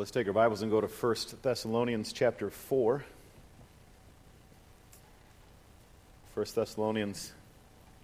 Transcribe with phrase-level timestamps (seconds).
[0.00, 3.04] Let's take our Bibles and go to 1 Thessalonians chapter 4.
[6.32, 7.32] 1 Thessalonians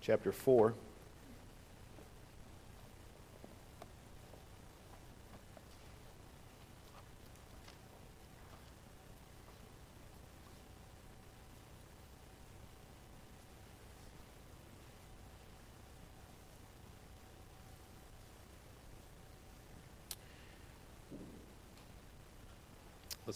[0.03, 0.75] chapter 4.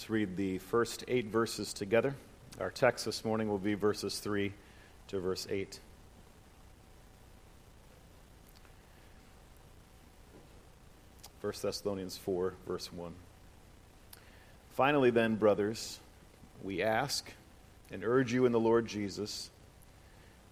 [0.01, 2.15] Let's read the first eight verses together.
[2.59, 4.51] Our text this morning will be verses 3
[5.09, 5.79] to verse 8.
[11.43, 13.13] First Thessalonians 4, verse 1.
[14.71, 16.01] Finally, then, brothers,
[16.63, 17.31] we ask
[17.91, 19.51] and urge you in the Lord Jesus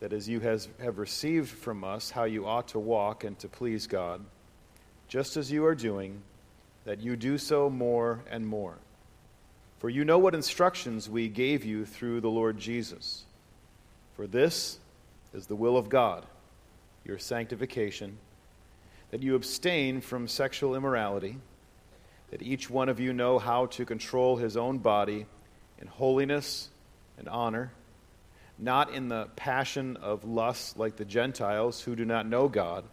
[0.01, 3.49] that as you has, have received from us how you ought to walk and to
[3.49, 4.21] please God,
[5.09, 6.21] just as you are doing,
[6.85, 8.77] that you do so more and more
[9.79, 13.25] for you know what instructions we gave you through the Lord Jesus.
[14.17, 14.79] For this
[15.33, 16.27] is the will of God,
[17.05, 18.19] your sanctification,
[19.11, 21.39] that you abstain from sexual immorality,
[22.31, 25.27] that each one of you know how to control his own body
[25.81, 26.69] in holiness
[27.17, 27.71] and honor,
[28.59, 32.85] not in the passion of lust like the Gentiles who do not know God,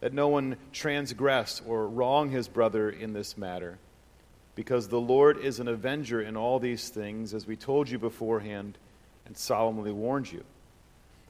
[0.00, 3.78] that no one transgress or wrong his brother in this matter
[4.60, 8.76] because the Lord is an avenger in all these things, as we told you beforehand
[9.24, 10.44] and solemnly warned you.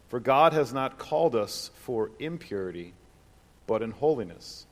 [0.09, 2.93] For God has not called us for impurity,
[3.69, 4.67] but in holiness.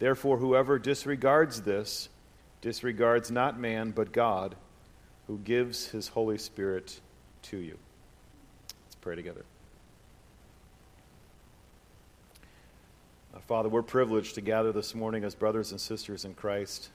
[0.00, 2.08] Therefore, whoever disregards this
[2.60, 4.56] disregards not man, but God,
[5.28, 6.98] who gives his Holy Spirit
[7.42, 7.78] to you.
[8.86, 9.44] Let's pray together.
[13.32, 16.90] Uh, Father, we're privileged to gather this morning as brothers and sisters in Christ.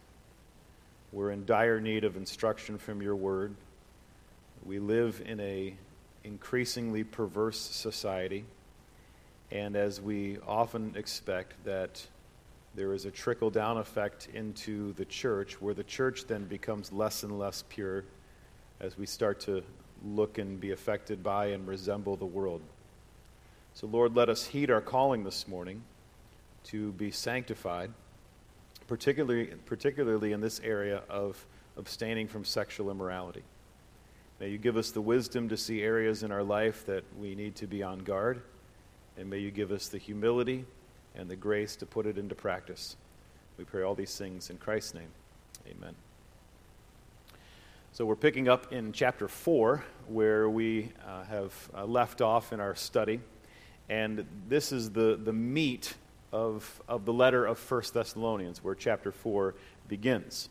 [1.16, 3.56] We're in dire need of instruction from your word.
[4.66, 5.74] We live in a
[6.26, 8.44] increasingly perverse society,
[9.50, 12.06] and as we often expect that
[12.76, 17.24] there is a trickle down effect into the church where the church then becomes less
[17.24, 18.04] and less pure
[18.82, 19.64] as we start to
[20.04, 22.60] look and be affected by and resemble the world.
[23.74, 25.82] So, Lord, let us heed our calling this morning
[26.66, 27.92] to be sanctified
[28.88, 31.46] particularly, particularly in this area of
[31.78, 33.44] abstaining from sexual immorality.
[34.40, 37.56] May you give us the wisdom to see areas in our life that we need
[37.56, 38.42] to be on guard,
[39.18, 40.66] and may you give us the humility
[41.16, 42.98] and the grace to put it into practice.
[43.58, 45.10] We pray all these things in Christ's name.
[45.70, 45.96] Amen.
[47.94, 52.60] So we're picking up in chapter 4, where we uh, have uh, left off in
[52.60, 53.22] our study.
[53.88, 55.96] And this is the, the meat
[56.36, 59.56] of, of the letter of 1 Thessalonians, where chapter 4
[59.88, 60.50] begins.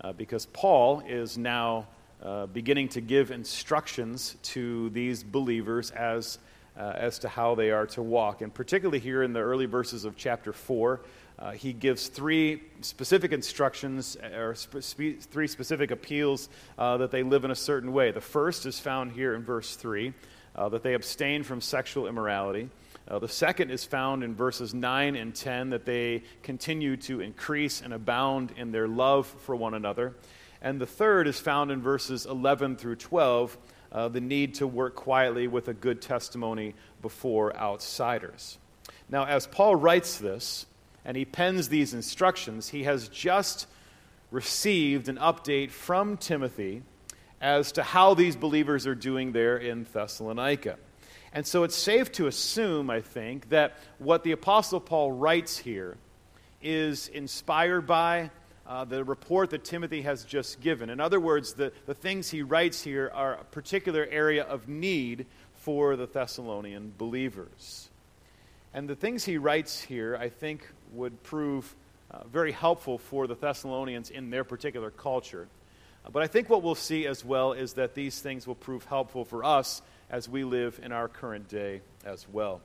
[0.00, 1.86] Uh, because Paul is now
[2.22, 6.38] uh, beginning to give instructions to these believers as,
[6.78, 8.40] uh, as to how they are to walk.
[8.40, 11.00] And particularly here in the early verses of chapter 4,
[11.38, 17.44] uh, he gives three specific instructions or spe- three specific appeals uh, that they live
[17.44, 18.12] in a certain way.
[18.12, 20.14] The first is found here in verse 3
[20.56, 22.70] uh, that they abstain from sexual immorality.
[23.08, 27.80] Uh, the second is found in verses 9 and 10 that they continue to increase
[27.80, 30.14] and abound in their love for one another.
[30.60, 33.56] And the third is found in verses 11 through 12
[33.90, 38.58] uh, the need to work quietly with a good testimony before outsiders.
[39.08, 40.66] Now, as Paul writes this
[41.04, 43.66] and he pens these instructions, he has just
[44.30, 46.82] received an update from Timothy
[47.40, 50.76] as to how these believers are doing there in Thessalonica.
[51.38, 55.96] And so it's safe to assume, I think, that what the Apostle Paul writes here
[56.60, 58.32] is inspired by
[58.66, 60.90] uh, the report that Timothy has just given.
[60.90, 65.26] In other words, the, the things he writes here are a particular area of need
[65.54, 67.88] for the Thessalonian believers.
[68.74, 71.72] And the things he writes here, I think, would prove
[72.10, 75.46] uh, very helpful for the Thessalonians in their particular culture.
[76.12, 79.24] But I think what we'll see as well is that these things will prove helpful
[79.24, 82.60] for us as we live in our current day as well.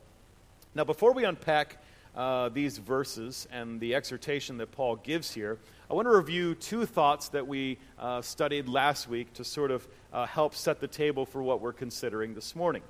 [0.75, 1.77] Now, before we unpack
[2.15, 5.57] uh, these verses and the exhortation that Paul gives here,
[5.89, 9.87] I want to review two thoughts that we uh, studied last week to sort of
[10.11, 12.81] uh, help set the table for what we're considering this morning.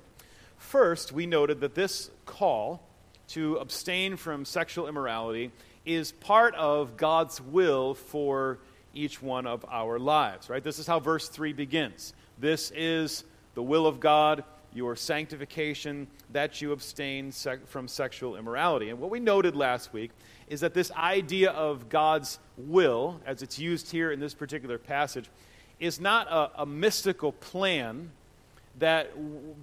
[0.56, 2.82] First, we noted that this call
[3.28, 5.50] to abstain from sexual immorality
[5.84, 8.58] is part of God's will for
[8.94, 10.62] each one of our lives, right?
[10.62, 12.14] This is how verse 3 begins.
[12.38, 13.24] This is
[13.54, 18.90] the will of God, your sanctification, that you abstain sec- from sexual immorality.
[18.90, 20.10] And what we noted last week
[20.48, 25.30] is that this idea of God's will, as it's used here in this particular passage,
[25.80, 28.10] is not a, a mystical plan
[28.78, 29.12] that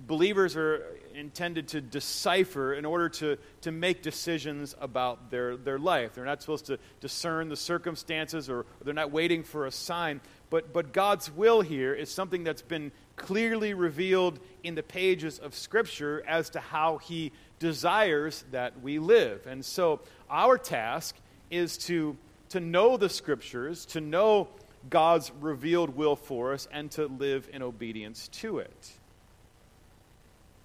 [0.08, 6.14] believers are intended to decipher in order to, to make decisions about their, their life.
[6.14, 10.22] They're not supposed to discern the circumstances or they're not waiting for a sign.
[10.50, 15.54] But, but God's will here is something that's been clearly revealed in the pages of
[15.54, 19.46] Scripture as to how He desires that we live.
[19.46, 21.16] And so our task
[21.52, 22.18] is to,
[22.50, 24.48] to know the Scriptures, to know
[24.90, 28.92] God's revealed will for us, and to live in obedience to it.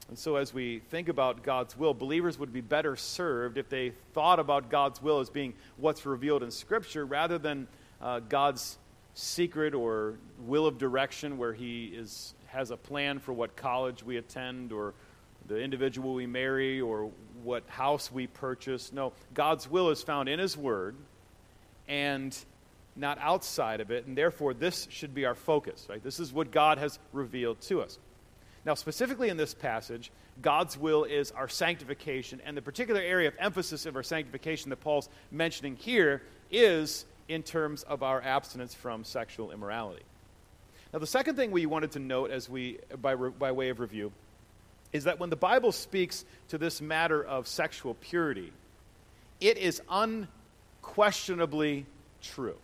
[0.09, 3.93] And so, as we think about God's will, believers would be better served if they
[4.15, 7.67] thought about God's will as being what's revealed in Scripture rather than
[8.01, 8.79] uh, God's
[9.15, 10.15] secret or
[10.47, 14.95] will of direction where He is, has a plan for what college we attend or
[15.49, 17.11] the individual we marry or
[17.43, 18.93] what house we purchase.
[18.93, 20.97] No, God's will is found in His Word
[21.89, 22.37] and
[22.97, 26.03] not outside of it, and therefore this should be our focus, right?
[26.03, 27.99] This is what God has revealed to us.
[28.65, 30.11] Now, specifically in this passage,
[30.43, 34.81] God's will is our sanctification, and the particular area of emphasis of our sanctification that
[34.81, 40.03] Paul's mentioning here is in terms of our abstinence from sexual immorality.
[40.97, 44.13] Now, the second thing we wanted to note as we, by, by way of review,
[44.95, 48.51] is that when the Bible speaks to this matter of sexual purity,
[49.39, 51.85] it is unquestionably
[52.23, 52.57] true.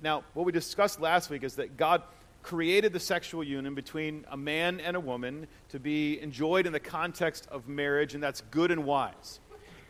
[0.00, 2.02] Now, what we discussed last week is that God
[2.42, 6.80] created the sexual union between a man and a woman to be enjoyed in the
[6.80, 9.38] context of marriage, and that's good and wise.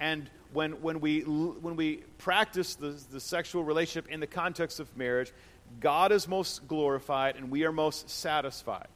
[0.00, 4.96] And when, when, we, when we practice the, the sexual relationship in the context of
[4.96, 5.32] marriage,
[5.80, 8.88] God is most glorified and we are most satisfied.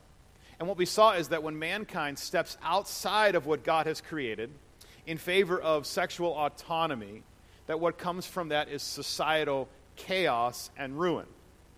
[0.59, 4.51] And what we saw is that when mankind steps outside of what God has created
[5.07, 7.23] in favor of sexual autonomy,
[7.67, 11.27] that what comes from that is societal chaos and ruin.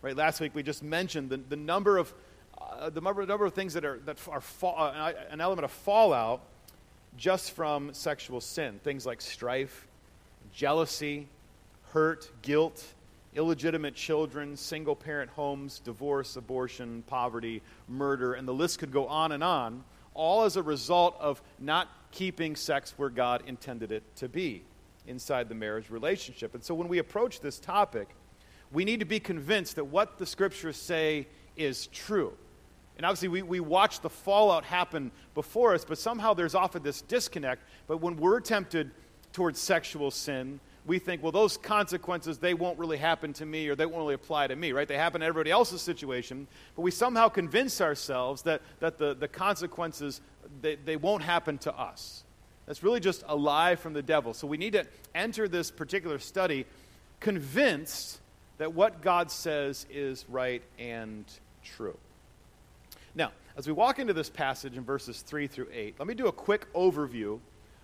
[0.01, 0.17] Right?
[0.17, 2.13] Last week we just mentioned the, the number of
[2.61, 5.71] uh, the number, number of things that are that are fa- uh, an element of
[5.71, 6.43] fallout
[7.17, 8.81] just from sexual sin.
[8.85, 9.87] Things like strife,
[10.53, 11.29] jealousy,
[11.93, 12.85] hurt, guilt,
[13.39, 19.31] illegitimate children, single parent homes, divorce, abortion, poverty, murder, and the list could go on
[19.31, 24.29] and on, all as a result of not keeping sex where God intended it to
[24.29, 24.65] be
[25.07, 26.55] inside the marriage relationship.
[26.55, 28.09] And so when we approach this topic,
[28.73, 32.33] we need to be convinced that what the scriptures say is true.
[32.97, 37.03] And obviously, we, we watch the fallout happen before us, but somehow there's often this
[37.03, 37.63] disconnect.
[37.87, 38.91] But when we're tempted
[39.33, 40.59] towards sexual sin,
[40.89, 44.15] we think, well, those consequences, they won't really happen to me or they won't really
[44.15, 44.89] apply to me, right?
[44.89, 46.49] They happen to everybody else's situation.
[46.75, 50.23] But we somehow convince ourselves that, that the, the consequences,
[50.63, 52.25] they, they won't happen to us.
[52.67, 54.33] That's really just a lie from the devil.
[54.33, 56.65] So we need to enter this particular study
[57.21, 58.21] convinced
[58.57, 61.25] that what God says is right and
[61.63, 61.97] true.
[63.15, 66.29] Now, as we walk into this passage in verses 3 through 8, let me do
[66.29, 67.41] a quick overview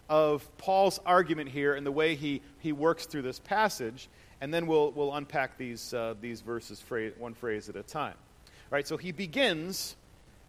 [0.09, 4.09] of Paul's argument here and the way he, he works through this passage,
[4.41, 8.15] and then we'll, we'll unpack these, uh, these verses phrase, one phrase at a time.
[8.47, 9.97] All right, so he begins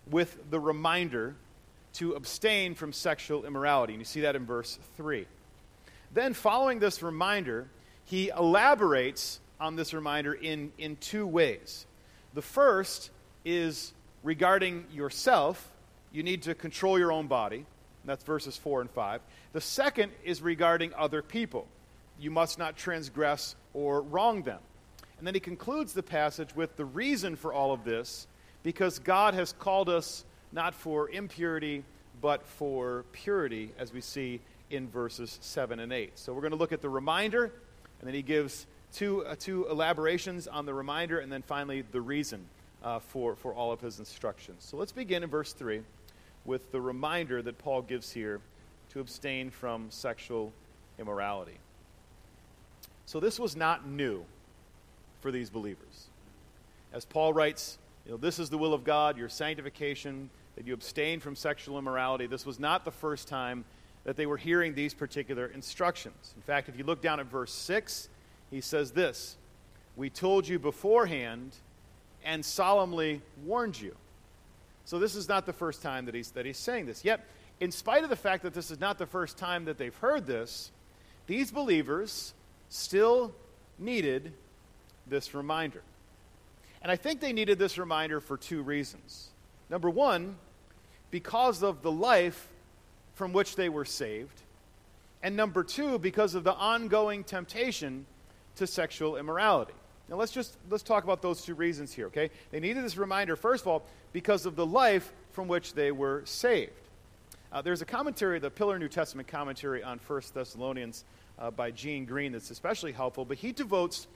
[0.09, 1.35] with the reminder
[1.93, 5.25] to abstain from sexual immorality, and you see that in verse 3.
[6.13, 7.67] Then, following this reminder,
[8.05, 11.85] he elaborates on this reminder in, in two ways.
[12.33, 13.11] The first
[13.45, 13.93] is
[14.23, 15.71] regarding yourself,
[16.11, 17.65] you need to control your own body.
[18.05, 19.21] That's verses 4 and 5.
[19.55, 21.65] The second is regarding other people.
[22.19, 24.59] You must not transgress or wrong them.
[25.17, 28.27] And then he concludes the passage with the reason for all of this
[28.63, 31.85] because God has called us not for impurity,
[32.21, 36.19] but for purity, as we see in verses 7 and 8.
[36.19, 39.67] So we're going to look at the reminder, and then he gives two, uh, two
[39.69, 42.43] elaborations on the reminder, and then finally the reason
[42.83, 44.65] uh, for, for all of his instructions.
[44.65, 45.79] So let's begin in verse 3
[46.43, 48.41] with the reminder that Paul gives here
[48.95, 50.53] to abstain from sexual
[50.97, 51.57] immorality.
[53.05, 54.23] So this was not new
[55.19, 56.07] for these believers.
[56.93, 60.73] As Paul writes, you know, this is the will of God, your sanctification, that you
[60.73, 62.25] abstain from sexual immorality.
[62.25, 63.65] This was not the first time
[64.05, 66.33] that they were hearing these particular instructions.
[66.37, 68.07] In fact, if you look down at verse 6,
[68.49, 69.35] he says this
[69.97, 71.51] We told you beforehand
[72.23, 73.93] and solemnly warned you.
[74.85, 77.03] So this is not the first time that he's, that he's saying this.
[77.03, 77.25] Yet,
[77.59, 80.25] in spite of the fact that this is not the first time that they've heard
[80.25, 80.71] this,
[81.27, 82.33] these believers
[82.69, 83.33] still
[83.79, 84.33] needed
[85.07, 85.81] this reminder.
[86.81, 89.29] And I think they needed this reminder for two reasons.
[89.69, 90.35] Number one,
[91.09, 92.47] because of the life
[93.13, 94.41] from which they were saved.
[95.23, 98.05] And number two, because of the ongoing temptation
[98.57, 99.73] to sexual immorality.
[100.09, 102.29] Now let's just let's talk about those two reasons here, okay?
[102.51, 106.21] They needed this reminder, first of all, because of the life from which they were
[106.25, 106.73] saved.
[107.55, 111.05] Uh, there's a commentary, the Pillar New Testament commentary on 1 Thessalonians
[111.39, 114.07] uh, by Gene Green that's especially helpful, but he devotes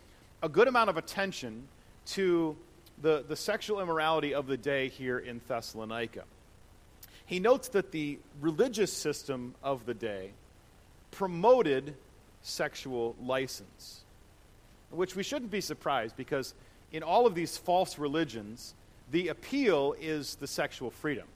[0.43, 1.63] a good amount of attention
[2.07, 2.57] to
[3.01, 6.25] the, the sexual immorality of the day here in Thessalonica.
[7.27, 10.31] He notes that the religious system of the day
[11.11, 11.95] promoted
[12.41, 14.01] sexual license,
[14.91, 16.53] which we shouldn't be surprised because
[16.91, 18.73] in all of these false religions,
[19.11, 21.27] the appeal is the sexual freedom.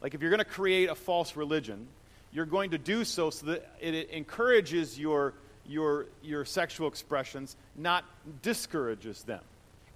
[0.00, 1.86] Like if you're going to create a false religion,
[2.32, 5.34] you're going to do so so that it, encourages your,
[5.66, 8.04] your, your sexual expressions, not
[8.42, 9.40] discourages them.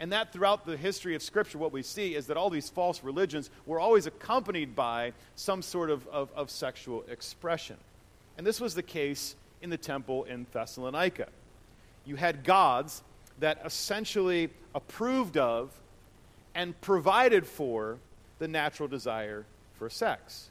[0.00, 3.04] And that throughout the history of Scripture, what we see is that all these false
[3.04, 7.76] religions were always accompanied by some sort of, of, of sexual expression.
[8.37, 11.28] And this was the case in the temple in Thessalonica.
[12.04, 13.02] You had gods
[13.38, 15.71] that essentially approved of
[16.54, 17.99] and provided for
[18.40, 19.44] the natural desire
[19.83, 20.49] for sex.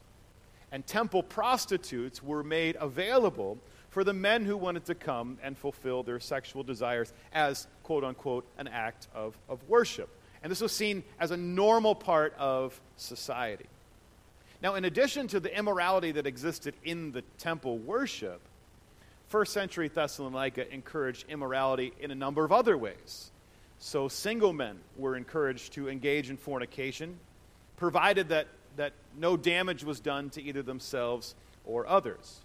[0.72, 3.56] And temple prostitutes were made available
[3.88, 8.46] for the men who wanted to come and fulfill their sexual desires as, quote unquote,
[8.58, 10.10] an act of, of worship.
[10.42, 13.64] And this was seen as a normal part of society.
[14.62, 18.42] Now, in addition to the immorality that existed in the temple worship,
[19.28, 23.30] first century Thessalonica encouraged immorality in a number of other ways.
[23.78, 27.18] So, single men were encouraged to engage in fornication,
[27.78, 32.40] provided that, that no damage was done to either themselves or others.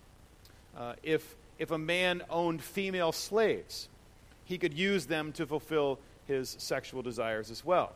[0.78, 3.90] Uh, if, if a man owned female slaves,
[4.46, 7.94] he could use them to fulfill his sexual desires as well.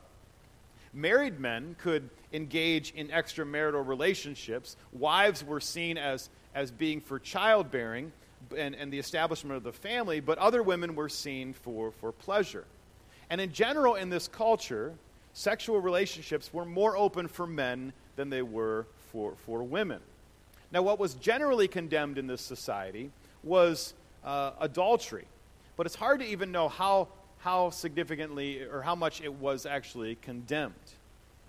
[0.94, 4.76] Married men could engage in extramarital relationships.
[4.92, 8.12] Wives were seen as, as being for childbearing
[8.58, 12.66] and, and the establishment of the family, but other women were seen for, for pleasure.
[13.30, 14.94] And in general, in this culture,
[15.34, 20.00] sexual relationships were more open for men than they were for, for women.
[20.72, 23.12] Now, what was generally condemned in this society
[23.44, 25.26] was uh, adultery,
[25.76, 27.08] but it's hard to even know how
[27.42, 30.74] how significantly or how much it was actually condemned.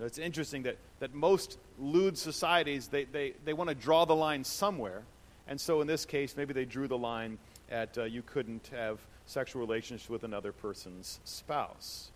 [0.01, 4.43] It's interesting that, that most lewd societies, they, they, they want to draw the line
[4.43, 5.03] somewhere.
[5.47, 7.39] And so in this case, maybe they drew the line
[7.71, 12.11] at uh, you couldn't have sexual relations with another person's spouse.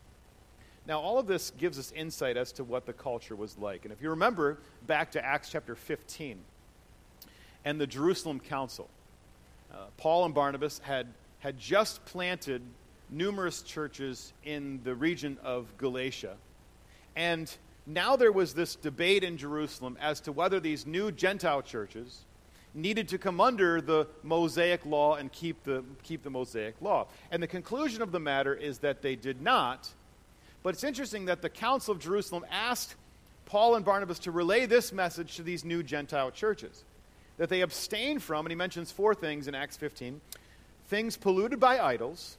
[0.87, 3.85] Now, all of this gives us insight as to what the culture was like.
[3.85, 6.39] And if you remember back to Acts chapter 15
[7.65, 8.89] and the Jerusalem Council,
[9.73, 11.09] uh, Paul and Barnabas had,
[11.41, 12.63] had just planted
[13.11, 16.37] numerous churches in the region of Galatia.
[17.17, 17.53] And
[17.87, 22.25] now there was this debate in Jerusalem as to whether these new Gentile churches
[22.75, 27.07] needed to come under the Mosaic law and keep the, keep the Mosaic law.
[27.31, 29.89] And the conclusion of the matter is that they did not.
[30.67, 32.97] But it's interesting that the Council of Jerusalem asked
[33.45, 36.83] Paul and Barnabas to relay this message to these new Gentile churches
[37.39, 40.21] that they abstain from, and he mentions four things in Acts 15
[40.89, 42.37] things polluted by idols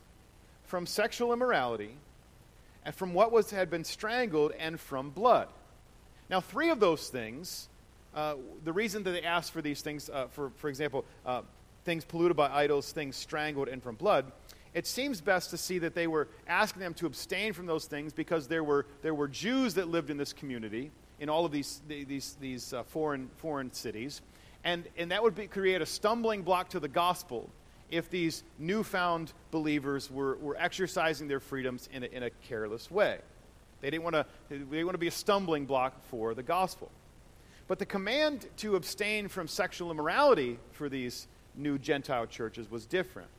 [0.66, 1.96] from sexual immorality,
[2.84, 5.48] and from what was, had been strangled, and from blood.
[6.30, 7.70] Now, three of those things,
[8.14, 11.44] uh, the reason that they asked for these things, uh, for, for example, uh,
[11.86, 14.30] things polluted by idols, things strangled, and from blood,
[14.78, 18.14] it seems best to see that they were asking them to abstain from those things
[18.14, 21.82] because there were, there were Jews that lived in this community, in all of these,
[21.88, 24.22] these, these uh, foreign, foreign cities.
[24.64, 27.50] And, and that would be, create a stumbling block to the gospel
[27.90, 33.18] if these newfound believers were, were exercising their freedoms in a, in a careless way.
[33.82, 34.26] They didn't, want to,
[34.70, 36.92] they want to be a stumbling block for the gospel.
[37.68, 43.30] But the command to abstain from sexual immorality for these new Gentile churches was different.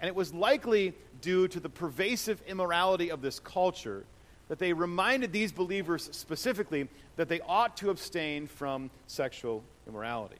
[0.00, 4.04] And it was likely due to the pervasive immorality of this culture
[4.48, 10.38] that they reminded these believers specifically that they ought to abstain from sexual immorality.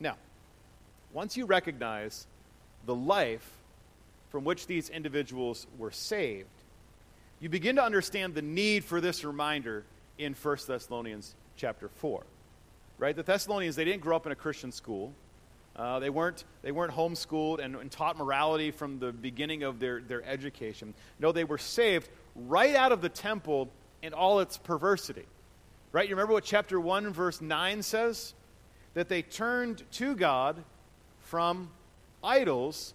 [0.00, 0.16] Now,
[1.12, 2.26] once you recognize
[2.86, 3.48] the life
[4.30, 6.48] from which these individuals were saved,
[7.40, 9.84] you begin to understand the need for this reminder
[10.18, 12.22] in 1 Thessalonians chapter 4.
[12.98, 13.14] Right?
[13.14, 15.12] The Thessalonians, they didn't grow up in a Christian school.
[15.74, 20.00] Uh, they, weren't, they weren't homeschooled and, and taught morality from the beginning of their,
[20.00, 20.92] their education.
[21.18, 23.70] No, they were saved right out of the temple
[24.02, 25.24] in all its perversity.
[25.92, 26.08] Right?
[26.08, 28.34] You remember what chapter 1, verse 9 says?
[28.94, 30.62] That they turned to God
[31.20, 31.70] from
[32.22, 32.94] idols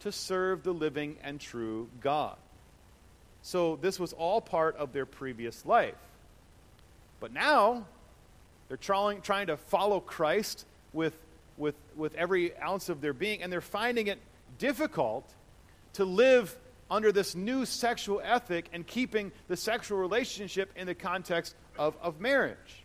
[0.00, 2.36] to serve the living and true God.
[3.42, 5.94] So this was all part of their previous life.
[7.20, 7.86] But now,
[8.68, 11.16] They're trying, trying to follow Christ with,
[11.60, 14.18] with, with every ounce of their being, and they're finding it
[14.58, 15.32] difficult
[15.92, 16.56] to live
[16.90, 22.20] under this new sexual ethic and keeping the sexual relationship in the context of, of
[22.20, 22.84] marriage.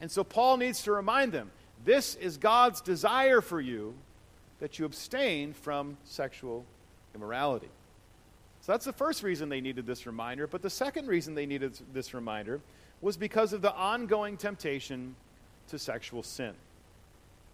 [0.00, 1.50] And so Paul needs to remind them
[1.84, 3.94] this is God's desire for you
[4.60, 6.64] that you abstain from sexual
[7.14, 7.68] immorality.
[8.62, 10.46] So that's the first reason they needed this reminder.
[10.46, 12.60] But the second reason they needed this reminder
[13.00, 15.16] was because of the ongoing temptation
[15.68, 16.54] to sexual sin.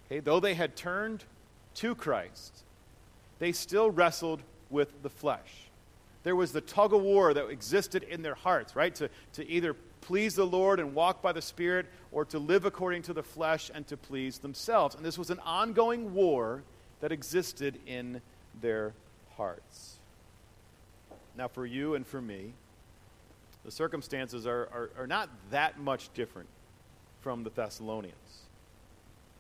[0.09, 1.25] Okay, though they had turned
[1.75, 2.65] to Christ,
[3.39, 5.69] they still wrestled with the flesh.
[6.23, 8.95] There was the tug of war that existed in their hearts, right?
[8.97, 13.03] To, to either please the Lord and walk by the Spirit or to live according
[13.03, 14.95] to the flesh and to please themselves.
[14.95, 16.63] And this was an ongoing war
[17.01, 18.21] that existed in
[18.61, 18.95] their
[19.37, 19.99] hearts.
[21.37, 22.55] Now, for you and for me,
[23.65, 26.49] the circumstances are, are, are not that much different
[27.21, 28.48] from the Thessalonians.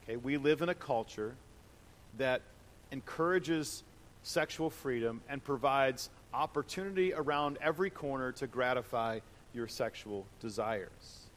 [0.08, 1.34] Okay, we live in a culture
[2.16, 2.40] that
[2.92, 3.82] encourages
[4.22, 9.20] sexual freedom and provides opportunity around every corner to gratify
[9.52, 11.28] your sexual desires.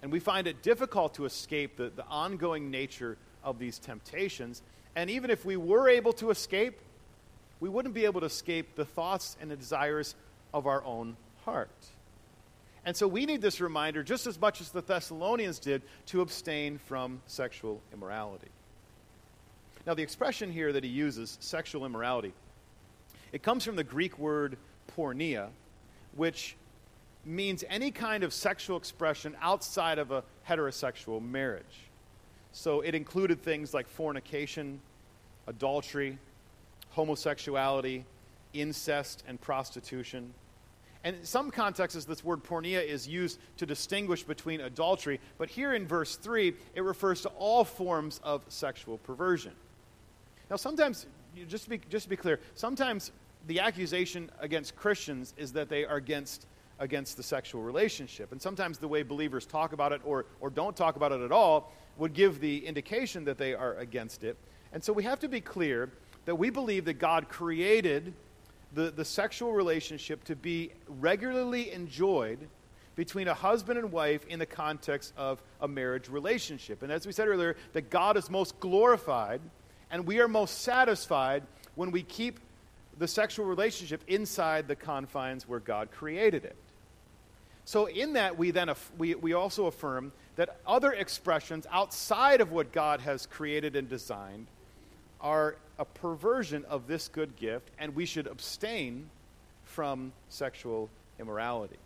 [0.00, 4.62] And we find it difficult to escape the, the ongoing nature of these temptations.
[4.96, 6.78] And even if we were able to escape,
[7.60, 10.14] we wouldn't be able to escape the thoughts and the desires
[10.54, 11.68] of our own heart.
[12.84, 16.78] And so we need this reminder just as much as the Thessalonians did to abstain
[16.78, 18.48] from sexual immorality.
[19.86, 22.32] Now, the expression here that he uses, sexual immorality,
[23.32, 24.56] it comes from the Greek word
[24.96, 25.48] porneia,
[26.16, 26.56] which
[27.24, 31.64] means any kind of sexual expression outside of a heterosexual marriage.
[32.52, 34.80] So it included things like fornication,
[35.46, 36.18] adultery,
[36.90, 38.04] homosexuality,
[38.54, 40.32] incest, and prostitution.
[41.04, 45.74] And in some contexts, this word porneia is used to distinguish between adultery, but here
[45.74, 49.52] in verse 3, it refers to all forms of sexual perversion.
[50.50, 51.06] Now, sometimes,
[51.46, 53.12] just to be, just to be clear, sometimes
[53.46, 56.46] the accusation against Christians is that they are against,
[56.78, 58.32] against the sexual relationship.
[58.32, 61.32] And sometimes the way believers talk about it or, or don't talk about it at
[61.32, 64.36] all would give the indication that they are against it.
[64.72, 65.90] And so we have to be clear
[66.24, 68.12] that we believe that God created
[68.72, 72.38] the, the sexual relationship to be regularly enjoyed
[72.96, 76.82] between a husband and wife in the context of a marriage relationship.
[76.82, 79.40] And as we said earlier, that God is most glorified
[79.90, 81.44] and we are most satisfied
[81.76, 82.40] when we keep
[82.98, 86.56] the sexual relationship inside the confines where God created it.
[87.64, 92.50] So, in that, we then aff- we, we also affirm that other expressions outside of
[92.50, 94.46] what God has created and designed
[95.20, 99.08] are a perversion of this good gift, and we should abstain
[99.64, 101.76] from sexual immorality.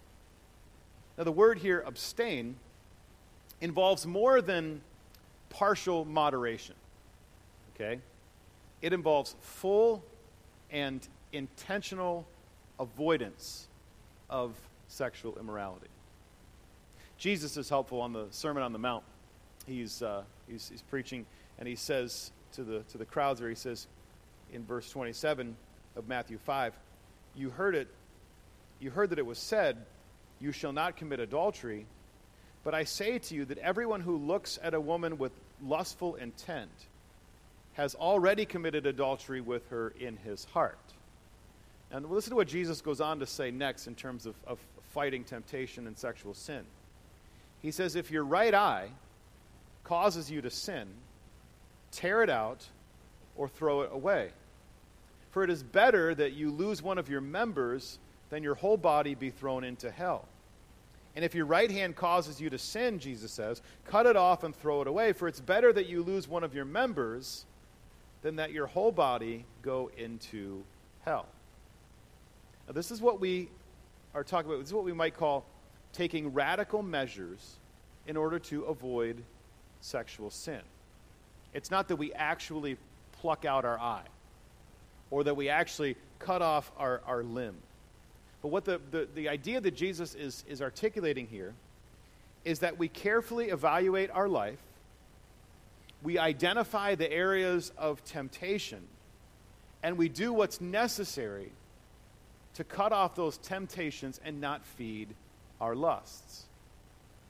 [1.18, 2.56] Now, the word here, abstain,
[3.60, 4.80] involves more than
[5.50, 6.74] partial moderation.
[7.74, 8.00] Okay?
[8.80, 10.02] It involves full
[10.70, 12.26] and intentional
[12.80, 13.68] avoidance
[14.28, 14.54] of
[14.88, 15.88] sexual immorality.
[17.18, 19.04] Jesus is helpful on the Sermon on the Mount.
[19.66, 21.24] He's, uh, he's, he's preaching,
[21.58, 23.86] and he says to the, to the crowds there, he says
[24.52, 25.56] in verse 27
[25.96, 26.74] of Matthew 5,
[27.34, 27.88] You heard it,
[28.80, 29.76] you heard that it was said,
[30.40, 31.86] You shall not commit adultery.
[32.64, 35.32] But I say to you that everyone who looks at a woman with
[35.64, 36.70] lustful intent
[37.74, 40.78] has already committed adultery with her in his heart.
[41.90, 44.58] And listen to what Jesus goes on to say next in terms of, of
[44.90, 46.62] fighting temptation and sexual sin.
[47.60, 48.88] He says, If your right eye
[49.84, 50.86] causes you to sin,
[51.92, 52.66] tear it out
[53.36, 54.30] or throw it away.
[55.30, 57.98] For it is better that you lose one of your members
[58.30, 60.26] than your whole body be thrown into hell.
[61.14, 64.56] And if your right hand causes you to sin, Jesus says, cut it off and
[64.56, 65.12] throw it away.
[65.12, 67.44] For it's better that you lose one of your members
[68.22, 70.64] than that your whole body go into
[71.04, 71.26] hell.
[72.66, 73.48] Now, this is what we
[74.14, 74.60] are talking about.
[74.60, 75.44] This is what we might call
[75.92, 77.56] taking radical measures
[78.06, 79.22] in order to avoid
[79.80, 80.60] sexual sin.
[81.54, 82.76] It's not that we actually
[83.20, 84.06] pluck out our eye
[85.10, 87.56] or that we actually cut off our, our limb.
[88.40, 91.54] But what the, the, the idea that Jesus is, is articulating here
[92.44, 94.58] is that we carefully evaluate our life
[96.02, 98.80] we identify the areas of temptation
[99.82, 101.52] and we do what's necessary
[102.54, 105.08] to cut off those temptations and not feed
[105.60, 106.44] our lusts.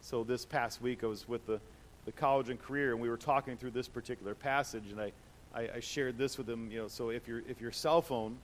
[0.01, 1.61] So this past week I was with the,
[2.05, 5.13] the college and career and we were talking through this particular passage and I,
[5.55, 8.39] I, I shared this with them, you know, so if your if your cell phone,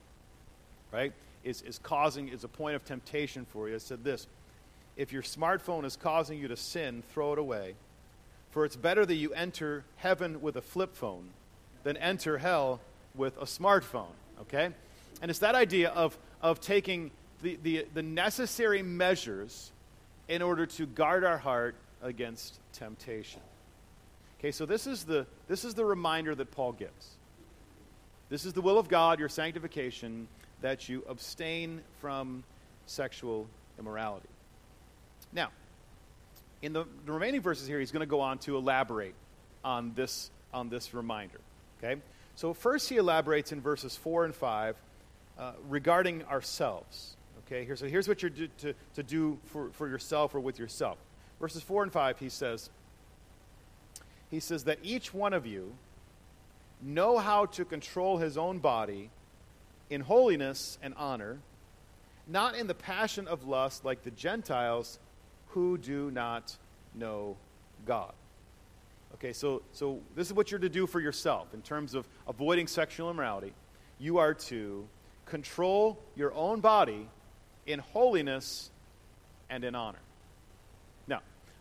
[0.91, 4.27] right, is, is causing is a point of temptation for you, I said this.
[4.95, 7.75] If your smartphone is causing you to sin, throw it away.
[8.51, 11.29] For it's better that you enter heaven with a flip phone
[11.83, 12.81] than enter hell
[13.15, 14.11] with a smartphone.
[14.41, 14.69] Okay?
[15.21, 19.71] And it's that idea of, of taking the, the, the necessary measures
[20.27, 23.41] in order to guard our heart against temptation.
[24.39, 27.17] Okay, so this is the, this is the reminder that Paul gives.
[28.29, 30.27] This is the will of God, your sanctification,
[30.61, 32.43] that you abstain from
[32.85, 33.47] sexual
[33.77, 34.29] immorality.
[35.33, 35.49] Now,
[36.61, 39.15] in the, the remaining verses here, he's going to go on to elaborate
[39.63, 41.39] on this, on this reminder.
[41.77, 41.99] Okay?
[42.35, 44.75] So, first, he elaborates in verses 4 and 5
[45.37, 47.17] uh, regarding ourselves.
[47.45, 50.97] Okay, here, so here's what you're to, to do for, for yourself or with yourself.
[51.41, 52.69] Verses 4 and 5, he says,
[54.29, 55.73] he says that each one of you
[56.81, 59.09] know how to control his own body
[59.89, 61.39] in holiness and honor,
[62.27, 64.99] not in the passion of lust like the Gentiles
[65.49, 66.55] who do not
[66.95, 67.35] know
[67.85, 68.13] God.
[69.15, 72.67] Okay, so, so this is what you're to do for yourself in terms of avoiding
[72.67, 73.53] sexual immorality.
[73.97, 74.87] You are to
[75.25, 77.09] control your own body
[77.65, 78.69] in holiness
[79.49, 79.99] and in honor.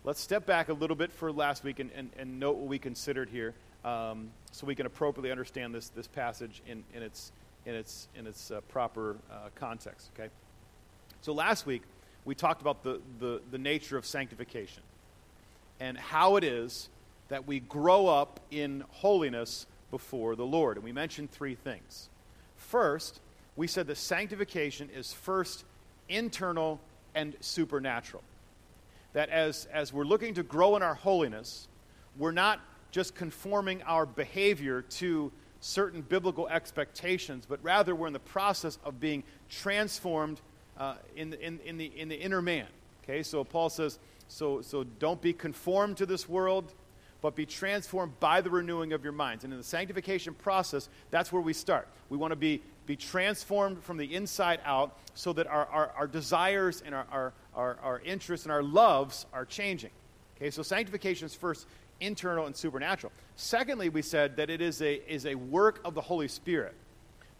[0.04, 2.78] Let's step back a little bit for last week and, and, and note what we
[2.78, 7.32] considered here um, so we can appropriately understand this, this passage in, in its,
[7.66, 10.10] in its, in its uh, proper uh, context.
[10.14, 10.30] Okay?
[11.20, 11.82] So last week,
[12.24, 14.82] we talked about the, the, the nature of sanctification
[15.80, 16.88] and how it is
[17.28, 20.76] that we grow up in holiness before the Lord.
[20.76, 22.08] And we mentioned three things.
[22.56, 23.20] First,
[23.56, 25.64] we said that sanctification is first
[26.08, 26.80] internal
[27.14, 28.22] and supernatural.
[29.18, 31.66] That as, as we're looking to grow in our holiness,
[32.16, 32.60] we're not
[32.92, 39.00] just conforming our behavior to certain biblical expectations, but rather we're in the process of
[39.00, 40.40] being transformed
[40.76, 42.68] uh, in, the, in, in, the, in the inner man.
[43.02, 46.72] Okay, so Paul says, so, so don't be conformed to this world,
[47.20, 49.42] but be transformed by the renewing of your minds.
[49.42, 51.88] And in the sanctification process, that's where we start.
[52.08, 56.06] We want to be, be transformed from the inside out so that our, our, our
[56.06, 59.90] desires and our, our, our, our interests and our loves are changing.
[60.36, 61.66] Okay, so sanctification is first
[62.00, 63.12] internal and supernatural.
[63.36, 66.74] Secondly, we said that it is a, is a work of the Holy Spirit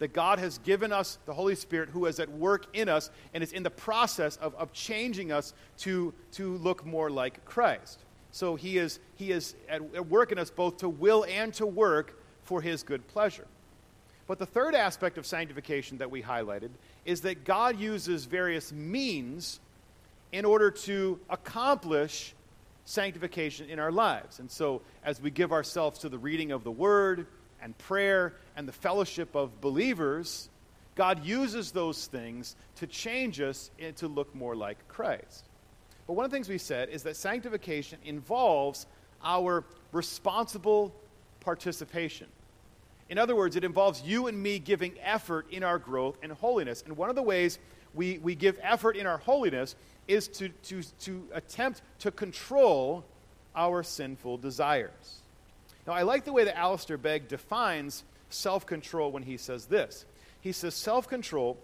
[0.00, 3.42] that God has given us the Holy Spirit who is at work in us and
[3.42, 8.00] is in the process of, of changing us to, to look more like Christ.
[8.32, 11.66] So he is, he is at, at work in us both to will and to
[11.66, 13.46] work for his good pleasure.
[14.28, 16.70] But the third aspect of sanctification that we highlighted
[17.04, 19.58] is that God uses various means
[20.30, 22.34] in order to accomplish
[22.84, 24.38] sanctification in our lives.
[24.38, 27.26] And so, as we give ourselves to the reading of the Word,
[27.60, 30.48] and prayer and the fellowship of believers,
[30.94, 35.44] God uses those things to change us and to look more like Christ.
[36.06, 38.86] But one of the things we said is that sanctification involves
[39.22, 40.94] our responsible
[41.40, 42.26] participation.
[43.08, 46.82] In other words, it involves you and me giving effort in our growth and holiness.
[46.84, 47.58] And one of the ways
[47.94, 49.74] we, we give effort in our holiness
[50.06, 53.04] is to, to, to attempt to control
[53.56, 55.20] our sinful desires.
[55.86, 60.04] Now, I like the way that Alistair Begg defines self control when he says this.
[60.40, 61.56] He says self control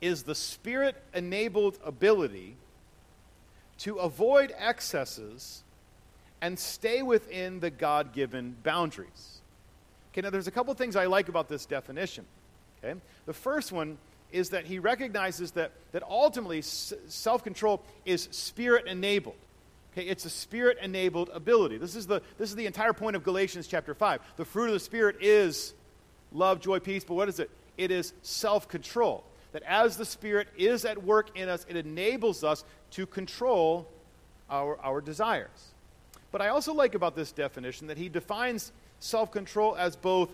[0.00, 2.56] is the spirit enabled ability
[3.78, 5.62] to avoid excesses
[6.40, 9.40] and stay within the God given boundaries.
[10.14, 12.24] Okay, now there's a couple things I like about this definition.
[12.78, 12.98] Okay?
[13.26, 13.98] The first one
[14.30, 19.34] is that he recognizes that, that ultimately s- self control is spirit enabled.
[19.92, 21.78] Okay, it's a spirit enabled ability.
[21.78, 24.20] This is, the, this is the entire point of Galatians chapter 5.
[24.36, 25.74] The fruit of the Spirit is
[26.32, 27.50] love, joy, peace, but what is it?
[27.76, 29.24] It is self control.
[29.50, 33.88] That as the Spirit is at work in us, it enables us to control
[34.48, 35.74] our, our desires.
[36.32, 38.72] But I also like about this definition that he defines
[39.04, 40.30] self control as both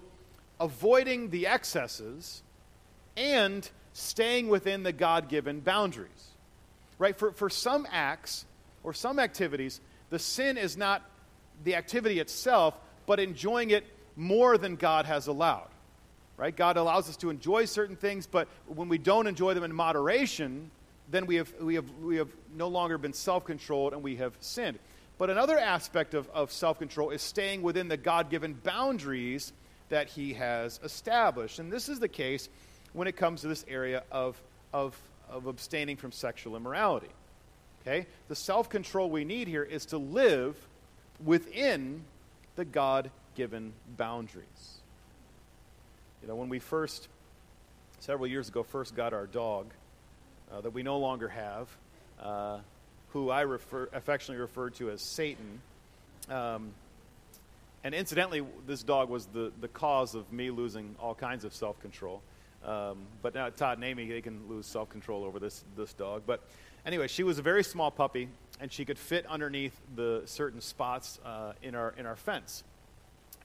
[0.60, 2.42] avoiding the excesses
[3.16, 6.28] and staying within the God given boundaries.
[6.98, 7.18] Right?
[7.18, 8.44] For, for some acts,
[8.82, 9.80] or some activities,
[10.10, 11.02] the sin is not
[11.64, 12.74] the activity itself,
[13.06, 13.84] but enjoying it
[14.16, 15.68] more than God has allowed.
[16.36, 16.54] Right?
[16.54, 20.70] God allows us to enjoy certain things, but when we don't enjoy them in moderation,
[21.10, 24.32] then we have, we have, we have no longer been self controlled and we have
[24.40, 24.78] sinned.
[25.20, 29.52] But another aspect of, of self control is staying within the God given boundaries
[29.90, 31.58] that He has established.
[31.58, 32.48] And this is the case
[32.94, 34.40] when it comes to this area of,
[34.72, 37.10] of, of abstaining from sexual immorality.
[37.82, 38.06] Okay?
[38.28, 40.56] The self control we need here is to live
[41.22, 42.02] within
[42.56, 44.78] the God given boundaries.
[46.22, 47.08] You know, when we first,
[47.98, 49.66] several years ago, first got our dog
[50.50, 51.68] uh, that we no longer have,
[52.22, 52.60] uh,
[53.12, 55.60] who I refer, affectionately refer to as Satan,
[56.28, 56.72] Um,
[57.82, 61.80] and incidentally, this dog was the, the cause of me losing all kinds of self
[61.80, 62.20] control.
[62.64, 66.22] Um, but now Todd and Amy, they can lose self control over this, this dog.
[66.26, 66.42] But
[66.84, 68.28] anyway, she was a very small puppy,
[68.60, 72.64] and she could fit underneath the certain spots uh, in, our, in our fence.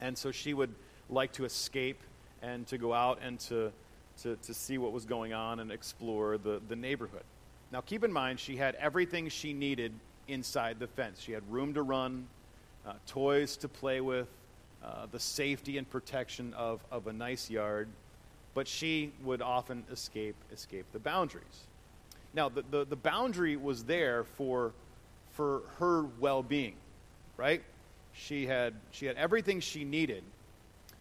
[0.00, 0.74] And so she would
[1.08, 2.00] like to escape
[2.42, 3.72] and to go out and to,
[4.22, 7.24] to, to see what was going on and explore the, the neighborhood.
[7.72, 9.92] Now, keep in mind, she had everything she needed
[10.28, 11.20] inside the fence.
[11.20, 12.26] She had room to run,
[12.86, 14.28] uh, toys to play with,
[14.84, 17.88] uh, the safety and protection of, of a nice yard,
[18.54, 21.66] but she would often escape escape the boundaries.
[22.34, 24.72] Now, the, the, the boundary was there for,
[25.32, 26.74] for her well being,
[27.36, 27.62] right?
[28.12, 30.22] She had, she had everything she needed,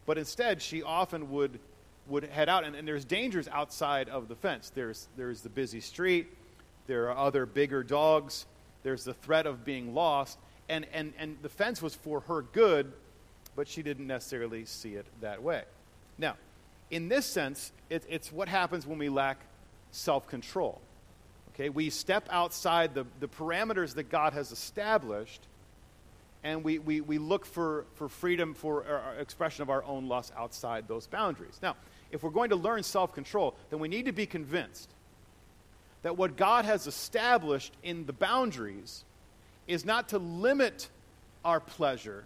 [0.06, 1.60] but instead she often would,
[2.08, 4.72] would head out, and, and there's dangers outside of the fence.
[4.74, 6.28] There's, there's the busy street,
[6.88, 8.46] there are other bigger dogs,
[8.84, 10.38] there's the threat of being lost,
[10.70, 12.92] and, and, and the fence was for her good,
[13.56, 15.64] but she didn't necessarily see it that way.
[16.18, 16.36] Now,
[16.92, 19.38] in this sense, it, it's what happens when we lack
[19.92, 20.82] self control.
[21.54, 25.42] Okay, we step outside the, the parameters that God has established,
[26.44, 30.34] and we, we, we look for, for freedom for our expression of our own lust
[30.38, 31.58] outside those boundaries.
[31.62, 31.76] Now,
[32.12, 34.90] if we're going to learn self control, then we need to be convinced
[36.06, 39.04] that what God has established in the boundaries
[39.66, 40.88] is not to limit
[41.44, 42.24] our pleasure,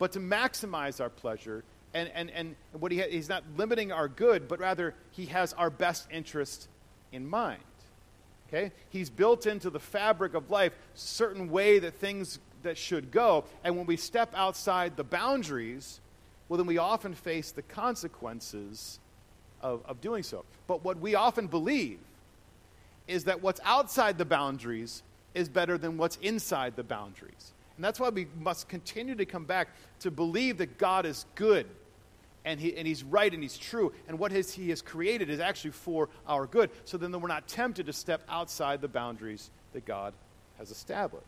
[0.00, 1.62] but to maximize our pleasure.
[1.94, 5.52] And, and, and what he ha- he's not limiting our good, but rather he has
[5.52, 6.66] our best interest
[7.12, 7.62] in mind.
[8.48, 8.72] Okay?
[8.90, 13.44] He's built into the fabric of life certain way that things that should go.
[13.62, 16.00] And when we step outside the boundaries,
[16.48, 18.98] well, then we often face the consequences
[19.62, 20.44] of, of doing so.
[20.66, 22.00] But what we often believe
[23.06, 25.02] is that what's outside the boundaries
[25.34, 27.52] is better than what's inside the boundaries.
[27.76, 29.68] And that's why we must continue to come back
[30.00, 31.66] to believe that God is good
[32.44, 33.92] and, he, and He's right and He's true.
[34.06, 36.70] And what his, He has created is actually for our good.
[36.84, 40.12] So then we're not tempted to step outside the boundaries that God
[40.58, 41.26] has established.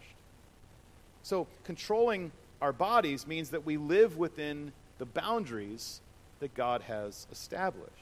[1.22, 6.00] So controlling our bodies means that we live within the boundaries
[6.40, 7.92] that God has established.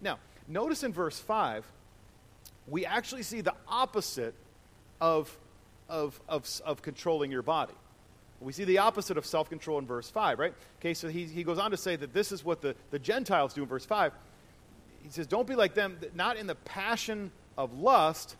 [0.00, 1.64] Now, notice in verse 5,
[2.70, 4.34] we actually see the opposite
[5.00, 5.36] of,
[5.88, 7.74] of, of, of controlling your body.
[8.40, 10.54] We see the opposite of self control in verse 5, right?
[10.80, 13.52] Okay, so he, he goes on to say that this is what the, the Gentiles
[13.52, 14.12] do in verse 5.
[15.02, 18.36] He says, Don't be like them, not in the passion of lust,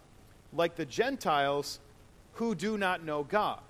[0.53, 1.81] like the Gentiles
[2.35, 3.61] who do not know God.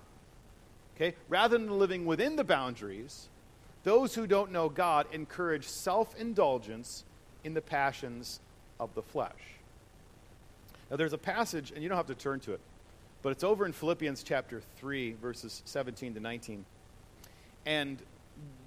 [0.95, 1.15] Okay?
[1.29, 3.29] Rather than living within the boundaries,
[3.83, 7.05] those who don't know God encourage self indulgence
[7.43, 8.39] in the passions
[8.79, 9.58] of the flesh.
[10.89, 12.59] Now, there's a passage, and you don't have to turn to it,
[13.21, 16.65] but it's over in Philippians chapter 3, verses 17 to 19.
[17.65, 17.99] And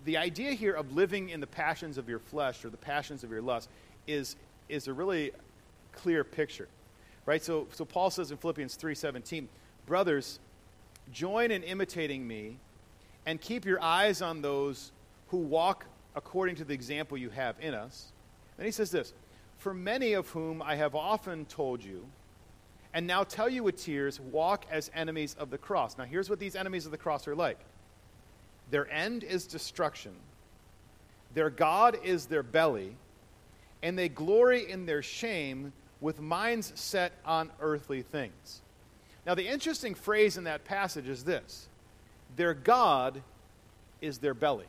[0.05, 3.31] the idea here of living in the passions of your flesh or the passions of
[3.31, 3.69] your lust
[4.07, 4.37] is,
[4.69, 5.33] is a really
[5.93, 6.69] clear picture.
[7.25, 7.43] Right?
[7.43, 9.49] So, so Paul says in Philippians 3:17,
[9.87, 10.41] "Brothers,
[11.13, 12.59] join in imitating me
[13.27, 14.91] and keep your eyes on those
[15.29, 18.13] who walk according to the example you have in us."
[18.59, 19.13] And he says this,
[19.63, 22.09] "For many of whom I have often told you,
[22.93, 25.97] and now tell you with tears, walk as enemies of the cross.
[25.97, 27.61] Now, here's what these enemies of the cross are like
[28.73, 30.17] their end is destruction,
[31.33, 32.97] their God is their belly,
[33.85, 38.63] and they glory in their shame with minds set on earthly things.
[39.25, 41.69] Now, the interesting phrase in that passage is this
[42.35, 43.23] their God
[44.01, 44.67] is their belly.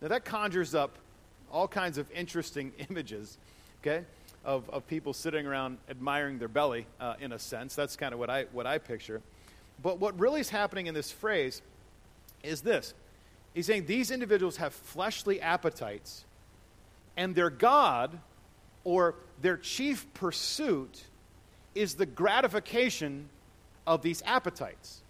[0.00, 0.96] Now, that conjures up
[1.52, 3.36] all kinds of interesting images,
[3.86, 4.04] okay?
[4.44, 7.74] of, of people sitting around admiring their belly, uh, in a sense.
[7.74, 9.22] That's kind of what I, what I picture.
[9.82, 11.62] But what really is happening in this phrase
[12.42, 12.94] is this
[13.54, 16.24] He's saying these individuals have fleshly appetites,
[17.16, 18.18] and their God
[18.82, 21.04] or their chief pursuit
[21.74, 23.28] is the gratification
[23.86, 25.00] of these appetites.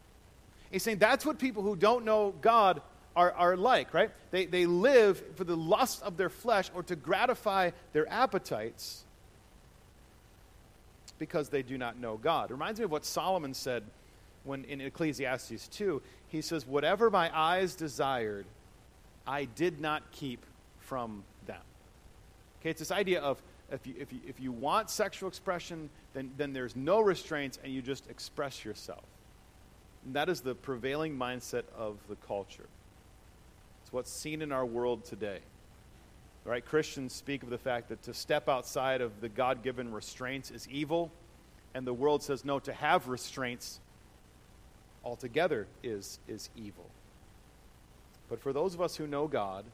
[0.71, 2.83] He's saying that's what people who don't know God
[3.17, 4.11] are, are like, right?
[4.31, 9.05] They, they live for the lust of their flesh or to gratify their appetites
[11.19, 12.51] because they do not know God.
[12.51, 13.85] It reminds me of what Solomon said
[14.43, 16.03] when in Ecclesiastes 2.
[16.29, 18.47] He says, Whatever my eyes desired,
[19.27, 20.45] I did not keep
[20.81, 21.63] from them.
[22.61, 26.31] Okay, it's this idea of if you, if you, if you want sexual expression, then,
[26.37, 29.05] then there's no restraints and you just express yourself.
[30.05, 32.67] And that is the prevailing mindset of the culture.
[33.95, 35.39] What's seen in our world today.
[36.45, 36.65] Right?
[36.65, 40.69] Christians speak of the fact that to step outside of the God given restraints is
[40.69, 41.13] evil,
[41.75, 43.79] and the world says no, to have restraints
[45.05, 46.87] altogether is, is evil.
[48.29, 49.65] But for those of us who know God,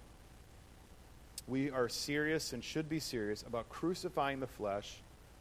[1.49, 4.97] we are serious and should be serious about crucifying the flesh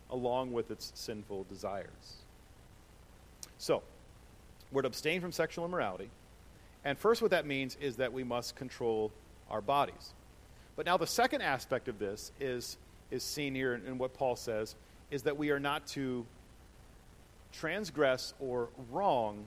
[0.09, 2.23] along with its sinful desires.
[3.57, 3.83] So,
[4.71, 6.09] we're to abstain from sexual immorality.
[6.85, 9.11] And first, what that means is that we must control
[9.49, 10.13] our bodies.
[10.75, 12.77] But now, the second aspect of this is,
[13.11, 14.75] is seen here in, in what Paul says
[15.11, 16.25] is that we are not to
[17.51, 19.45] transgress or wrong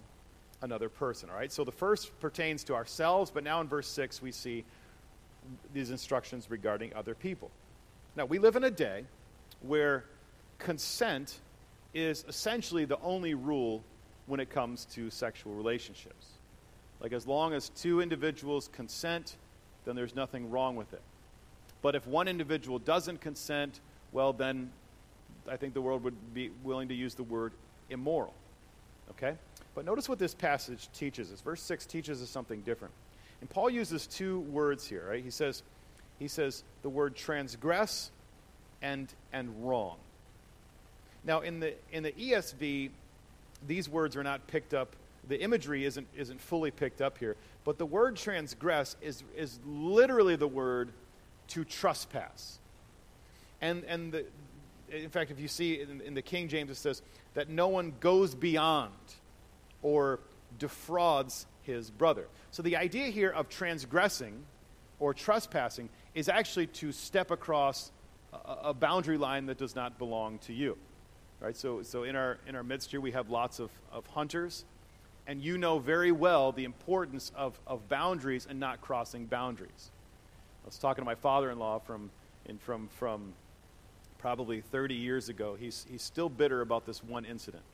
[0.61, 1.31] another person.
[1.31, 1.53] All right?
[1.53, 4.65] So the first pertains to ourselves, but now in verse 6, we see
[5.73, 7.51] these instructions regarding other people.
[8.17, 9.05] Now, we live in a day
[9.63, 10.05] where
[10.59, 11.39] consent
[11.95, 13.83] is essentially the only rule
[14.27, 16.22] when it comes to sexual relationships.
[17.03, 19.37] Like, as long as two individuals consent,
[19.85, 21.03] then there's nothing wrong with it.
[21.83, 23.81] But if one individual doesn't consent,
[24.13, 24.71] well, then
[25.49, 27.53] I think the world would be willing to use the word
[27.91, 28.35] immoral.
[29.11, 29.35] Okay?
[29.75, 31.41] But notice what this passage teaches us.
[31.41, 32.95] Verse 6 teaches us something different.
[33.41, 35.25] And Paul uses two words here, right?
[35.25, 35.65] He says,
[36.21, 38.13] he says the word transgress
[38.81, 39.97] and, and wrong.
[41.25, 42.91] Now, in the, in the ESV,
[43.67, 44.95] these words are not picked up.
[45.29, 47.37] The imagery isn't, isn't fully picked up here.
[47.65, 50.93] But the word transgress is, is literally the word
[51.49, 52.59] to trespass.
[53.61, 54.27] And, and the,
[54.91, 57.03] in fact, if you see in, in the King James, it says
[57.35, 58.93] that no one goes beyond
[59.83, 60.21] or
[60.59, 62.27] defrauds his brother.
[62.51, 64.45] So the idea here of transgressing
[64.99, 67.93] or trespassing is actually to step across
[68.33, 70.77] a, a boundary line that does not belong to you.
[71.41, 71.57] Right?
[71.57, 74.65] So, so in, our, in our midst here, we have lots of, of hunters,
[75.27, 79.91] and you know very well the importance of, of boundaries and not crossing boundaries.
[80.65, 82.11] I was talking to my father in law from,
[82.47, 83.33] in, from, from
[84.19, 85.57] probably 30 years ago.
[85.59, 87.65] He's, he's still bitter about this one incident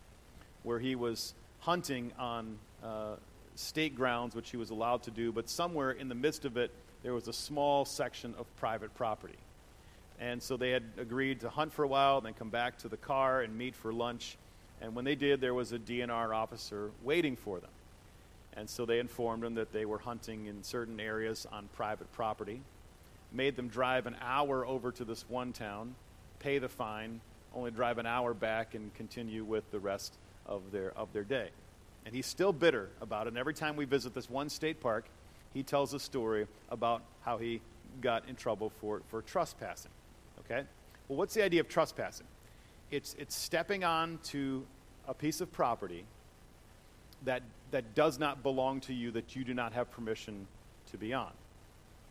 [0.63, 3.17] where he was hunting on uh,
[3.55, 6.71] state grounds, which he was allowed to do, but somewhere in the midst of it,
[7.03, 9.39] there was a small section of private property.
[10.21, 12.97] And so they had agreed to hunt for a while, then come back to the
[12.97, 14.37] car and meet for lunch.
[14.81, 17.71] And when they did, there was a DNR officer waiting for them.
[18.57, 22.61] And so they informed them that they were hunting in certain areas on private property,
[23.33, 25.95] made them drive an hour over to this one town,
[26.41, 27.21] pay the fine,
[27.55, 30.15] only drive an hour back, and continue with the rest
[30.47, 31.51] of their, of their day.
[32.05, 33.31] And he's still bitter about it.
[33.31, 35.07] And every time we visit this one state park,
[35.53, 37.61] he tells a story about how he
[38.01, 39.91] got in trouble for, for trespassing.
[40.41, 40.65] Okay?
[41.09, 42.27] Well, what's the idea of trespassing?
[42.91, 44.65] It's, it's stepping on to
[45.07, 46.05] a piece of property
[47.25, 50.47] that, that does not belong to you, that you do not have permission
[50.91, 51.33] to be on.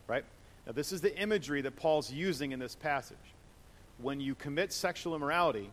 [0.07, 0.23] Right?
[0.65, 3.17] Now, this is the imagery that Paul's using in this passage.
[3.99, 5.69] When you commit sexual immorality,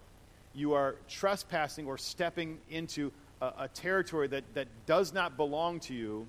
[0.55, 3.13] you are trespassing or stepping into
[3.43, 6.27] a, a territory that, that does not belong to you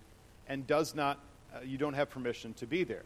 [0.47, 1.19] and does not,
[1.55, 3.03] uh, you don't have permission to be there.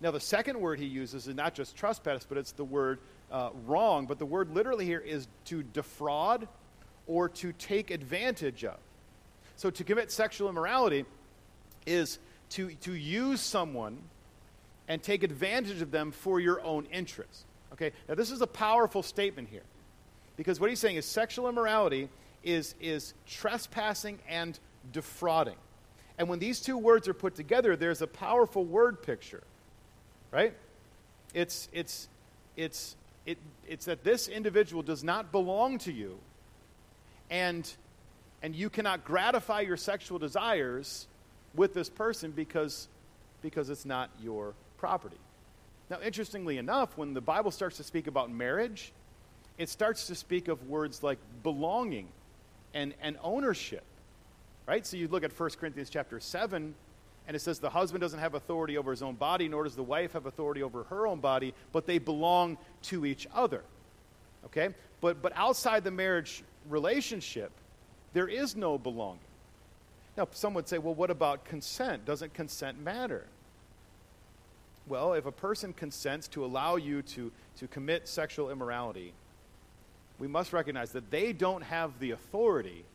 [0.00, 3.50] Now, the second word he uses is not just trespass, but it's the word uh,
[3.66, 4.06] wrong.
[4.06, 6.48] But the word literally here is to defraud
[7.06, 8.76] or to take advantage of.
[9.56, 11.04] So to commit sexual immorality
[11.86, 12.18] is
[12.50, 13.98] to, to use someone
[14.88, 17.44] and take advantage of them for your own interest.
[17.72, 19.62] Okay, now this is a powerful statement here.
[20.36, 22.08] Because what he's saying is sexual immorality
[22.44, 24.58] is, is trespassing and
[24.92, 25.56] defrauding.
[26.18, 29.42] And when these two words are put together, there's a powerful word picture,
[30.30, 30.54] right?
[31.34, 32.08] It's, it's,
[32.56, 36.18] it's, it, it's that this individual does not belong to you,
[37.30, 37.70] and,
[38.42, 41.06] and you cannot gratify your sexual desires
[41.54, 42.88] with this person because,
[43.42, 45.18] because it's not your property.
[45.90, 48.92] Now, interestingly enough, when the Bible starts to speak about marriage,
[49.56, 52.08] it starts to speak of words like belonging
[52.74, 53.84] and, and ownership.
[54.66, 54.86] Right?
[54.86, 56.74] So you look at 1 Corinthians chapter 7,
[57.28, 59.82] and it says the husband doesn't have authority over his own body, nor does the
[59.82, 63.62] wife have authority over her own body, but they belong to each other.
[64.46, 64.70] Okay?
[65.02, 67.52] But, but outside the marriage relationship,
[68.14, 69.20] there is no belonging.
[70.16, 72.06] Now, some would say, well, what about consent?
[72.06, 73.26] Doesn't consent matter?
[74.88, 79.12] Well, if a person consents to allow you to, to commit sexual immorality,
[80.18, 82.86] we must recognize that they don't have the authority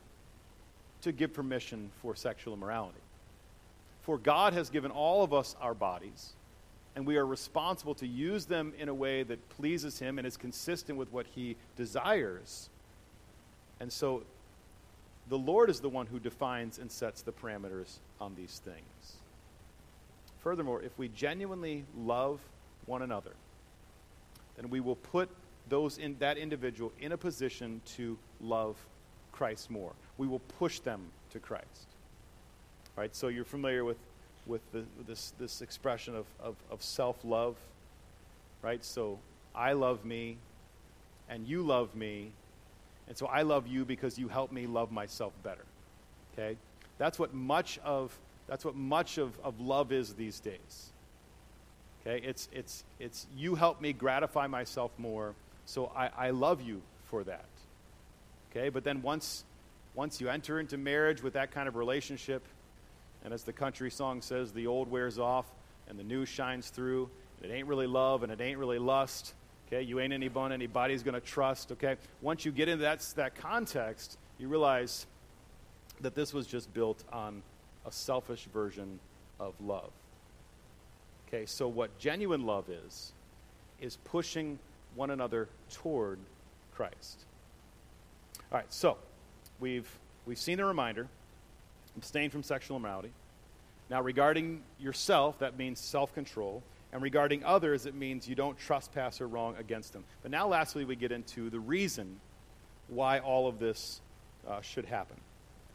[1.04, 2.98] to give permission for sexual immorality.
[4.04, 6.34] For God has given all of us our bodies,
[6.96, 10.38] and we are responsible to use them in a way that pleases Him and is
[10.38, 12.70] consistent with what He desires.
[13.80, 14.24] And so
[15.30, 19.18] the Lord is the one who defines and sets the parameters on these things.
[20.42, 22.42] Furthermore, if we genuinely love
[22.86, 23.32] one another,
[24.58, 25.30] then we will put
[25.70, 28.76] those in that individual in a position to love
[29.32, 29.94] Christ more.
[30.18, 31.02] We will push them
[31.32, 31.93] to Christ.
[32.96, 33.16] Right?
[33.16, 33.98] So you're familiar with,
[34.46, 37.56] with, the, this, this expression of, of, of self love.
[38.62, 38.84] Right?
[38.84, 39.20] So
[39.56, 40.38] I love me,
[41.30, 42.32] and you love me,
[43.08, 45.66] and so I love you because you help me love myself better.
[46.34, 46.58] Okay?
[46.98, 48.18] That's what much of
[48.48, 50.92] that's what much of, of love is these days.
[52.02, 52.26] Okay?
[52.26, 55.34] It's it's it's you help me gratify myself more,
[55.66, 57.46] so I, I love you for that.
[58.52, 58.70] Okay?
[58.70, 59.44] But then once
[59.96, 62.44] once you enter into marriage with that kind of relationship,
[63.24, 65.46] and as the country song says, the old wears off
[65.88, 67.10] and the new shines through.
[67.42, 69.34] It ain't really love and it ain't really lust.
[69.68, 71.72] Okay, you ain't anyone anybody's going to trust.
[71.72, 75.06] Okay, once you get into that, that context, you realize
[76.02, 77.42] that this was just built on
[77.86, 79.00] a selfish version
[79.40, 79.92] of love.
[81.28, 83.14] Okay, so what genuine love is,
[83.82, 84.60] is pushing
[84.96, 86.20] one another toward
[86.76, 87.26] Christ.
[88.52, 88.98] All right, so
[89.60, 89.90] we've,
[90.26, 91.08] we've seen the reminder
[91.98, 93.12] abstain from sexual immorality.
[93.90, 96.64] Now, regarding yourself, that means self control.
[96.92, 100.04] And regarding others, it means you don't trespass or wrong against them.
[100.22, 102.20] But now, lastly, we get into the reason
[102.88, 104.00] why all of this
[104.48, 105.18] uh, should happen.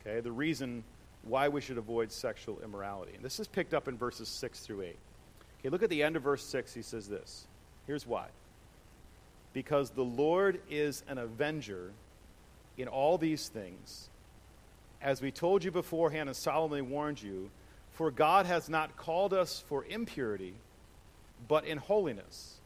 [0.00, 0.84] Okay, the reason
[1.22, 3.12] why we should avoid sexual immorality.
[3.16, 4.96] And this is picked up in verses 6 through 8.
[5.60, 6.72] Okay, look at the end of verse 6.
[6.72, 7.46] He says this.
[7.86, 8.26] Here's why.
[9.52, 11.90] Because the Lord is an avenger
[12.76, 14.08] in all these things,
[15.00, 17.50] as we told you beforehand and solemnly warned you,
[17.92, 20.54] for God has not called us for impurity
[21.46, 22.56] but in holiness.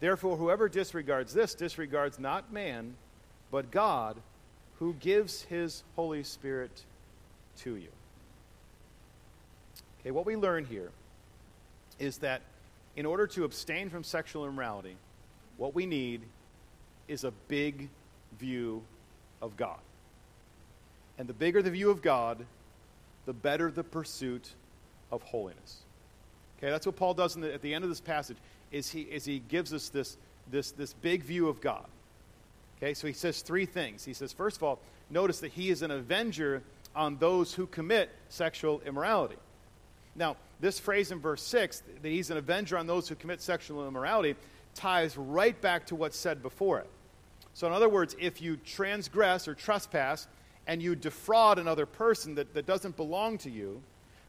[0.00, 2.94] Therefore, whoever disregards this disregards not man,
[3.50, 4.16] but God,
[4.78, 6.84] who gives his Holy Spirit
[7.58, 7.88] to you.
[10.00, 10.90] Okay, what we learn here
[11.98, 12.42] is that
[12.96, 14.96] in order to abstain from sexual immorality,
[15.56, 16.22] what we need
[17.06, 17.88] is a big
[18.38, 18.82] view
[19.40, 19.78] of God.
[21.18, 22.44] And the bigger the view of God,
[23.26, 24.50] the better the pursuit
[25.10, 25.78] of holiness.
[26.58, 28.36] Okay, that's what Paul does the, at the end of this passage,
[28.72, 30.16] is he, is he gives us this,
[30.50, 31.84] this, this big view of God.
[32.78, 34.04] Okay, so he says three things.
[34.04, 36.62] He says, first of all, notice that he is an avenger
[36.94, 39.36] on those who commit sexual immorality.
[40.16, 43.86] Now, this phrase in verse 6, that he's an avenger on those who commit sexual
[43.86, 44.36] immorality,
[44.74, 46.90] ties right back to what's said before it.
[47.54, 50.26] So, in other words, if you transgress or trespass
[50.66, 53.82] and you defraud another person that, that doesn't belong to you,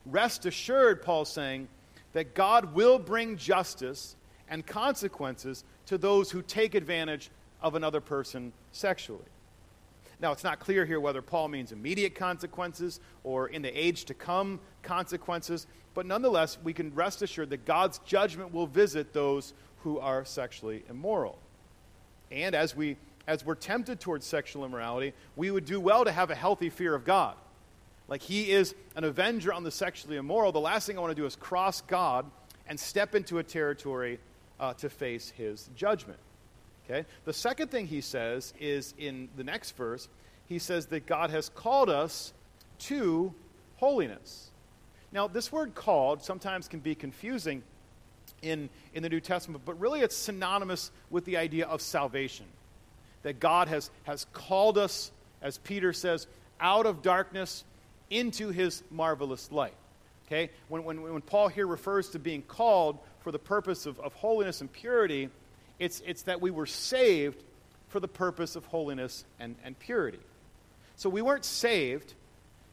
[0.05, 1.67] rest assured, Paul's saying,
[2.13, 4.15] that God will bring justice
[4.49, 7.29] and consequences to those who take advantage
[7.61, 9.25] of another person sexually.
[10.19, 14.13] Now, it's not clear here whether Paul means immediate consequences or in the age to
[14.13, 19.99] come consequences, but nonetheless, we can rest assured that God's judgment will visit those who
[19.99, 21.38] are sexually immoral.
[22.31, 22.97] And as, we,
[23.28, 26.93] as we're tempted towards sexual immorality, we would do well to have a healthy fear
[26.93, 27.36] of God.
[28.07, 30.51] Like he is an avenger on the sexually immoral.
[30.51, 32.26] The last thing I want to do is cross God
[32.67, 34.19] and step into a territory
[34.59, 36.19] uh, to face his judgment.
[36.86, 37.05] Okay?
[37.26, 40.07] The second thing he says is in the next verse,
[40.45, 42.34] he says that God has called us
[42.80, 43.34] to
[43.78, 44.51] holiness.
[45.11, 47.63] Now, this word called sometimes can be confusing
[48.41, 52.45] in, in the New Testament, but really it's synonymous with the idea of salvation.
[53.26, 55.11] That God has, has called us,
[55.41, 56.28] as Peter says,
[56.59, 57.63] out of darkness
[58.11, 59.73] into his marvelous light.
[60.28, 60.51] Okay?
[60.69, 64.61] When, when, when Paul here refers to being called for the purpose of, of holiness
[64.61, 65.30] and purity,
[65.80, 67.41] it's, it's that we were saved
[67.88, 70.19] for the purpose of holiness and, and purity.
[70.95, 72.13] So we weren't saved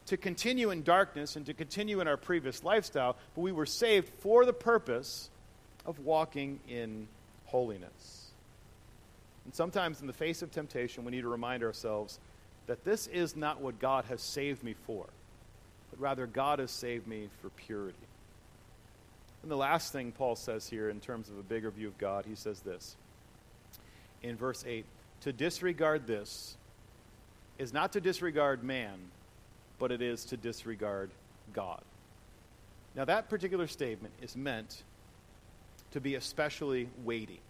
[0.09, 4.11] to continue in darkness and to continue in our previous lifestyle, but we were saved
[4.19, 5.31] for the purpose
[5.87, 7.09] of walking in
[7.47, 8.22] holiness.
[9.45, 12.19] And sometimes, in the face of temptation, we need to remind ourselves
[12.67, 15.07] that this is not what God has saved me for
[15.93, 17.99] but rather God has saved me for purity.
[19.43, 22.25] And the last thing Paul says here, in terms of a bigger view of God,
[22.27, 22.97] he says this
[24.23, 24.87] in verse 8
[25.23, 26.57] To disregard this
[27.59, 28.99] is not to disregard man,
[29.79, 31.11] but it is to disregard
[31.53, 31.83] God.
[32.95, 34.83] Now, that particular statement is meant
[35.91, 37.41] to be especially weighty.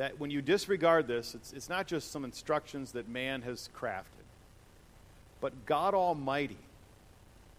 [0.00, 4.20] That when you disregard this, it's, it's not just some instructions that man has crafted
[5.40, 6.58] but God Almighty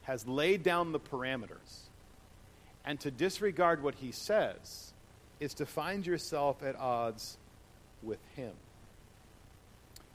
[0.04, 1.88] has laid down the parameters.
[2.86, 4.94] And to disregard what he says
[5.39, 7.38] is to find yourself at odds
[8.02, 8.54] with him.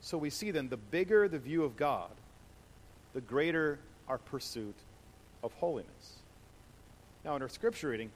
[0.01, 2.11] So we see then the bigger the view of God,
[3.13, 4.75] the greater our pursuit
[5.43, 6.19] of holiness.
[7.25, 8.11] Now, in our scripture reading,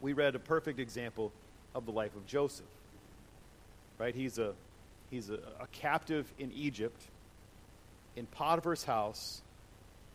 [0.00, 1.32] we read a perfect example
[1.74, 2.66] of the life of Joseph.
[3.98, 4.14] Right?
[4.14, 4.54] He's a,
[5.10, 7.00] he's a, a captive in Egypt
[8.16, 9.42] in Potiphar's house.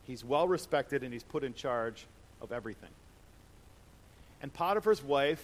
[0.03, 2.05] He's well respected and he's put in charge
[2.41, 2.89] of everything.
[4.41, 5.43] And Potiphar's wife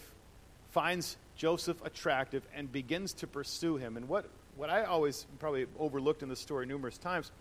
[0.72, 3.98] finds Joseph attractive and begins to pursue him.
[3.98, 4.26] And what,
[4.56, 7.32] what I always probably overlooked in the story numerous times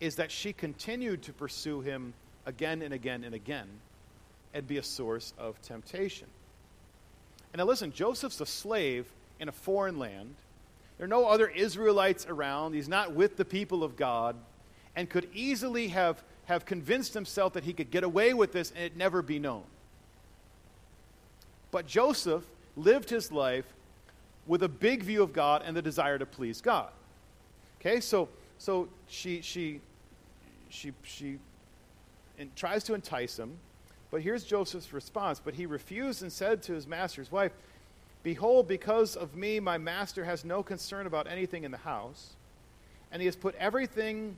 [0.00, 2.12] is that she continued to pursue him
[2.46, 3.68] again and again and again
[4.52, 6.28] and be a source of temptation.
[7.52, 9.06] And now listen, Joseph's a slave
[9.40, 10.34] in a foreign land.
[10.98, 12.74] There are no other Israelites around.
[12.74, 14.36] He's not with the people of God
[14.96, 18.84] and could easily have, have convinced himself that he could get away with this and
[18.84, 19.64] it never be known.
[21.70, 22.44] But Joseph
[22.76, 23.66] lived his life
[24.46, 26.90] with a big view of God and the desire to please God.
[27.80, 28.28] Okay, so
[28.58, 29.80] so she she
[30.68, 31.38] she she
[32.56, 33.58] tries to entice him,
[34.10, 35.40] but here's Joseph's response.
[35.42, 37.52] But he refused and said to his master's wife,
[38.24, 42.34] Behold, because of me, my master has no concern about anything in the house,
[43.12, 44.36] and he has put everything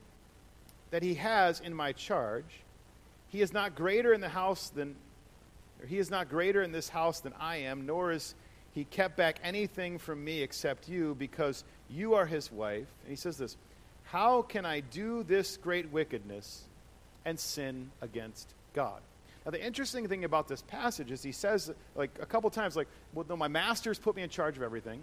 [0.90, 2.62] that he has in my charge.
[3.28, 4.96] He is not greater in the house than
[5.80, 8.34] or he is not greater in this house than I am, nor is
[8.72, 12.88] he kept back anything from me except you, because you are his wife.
[13.02, 13.56] And he says this
[14.04, 16.64] How can I do this great wickedness
[17.24, 19.00] and sin against God?
[19.46, 22.88] Now, the interesting thing about this passage is he says, like, a couple times, like,
[23.14, 25.00] well, no, my master's put me in charge of everything.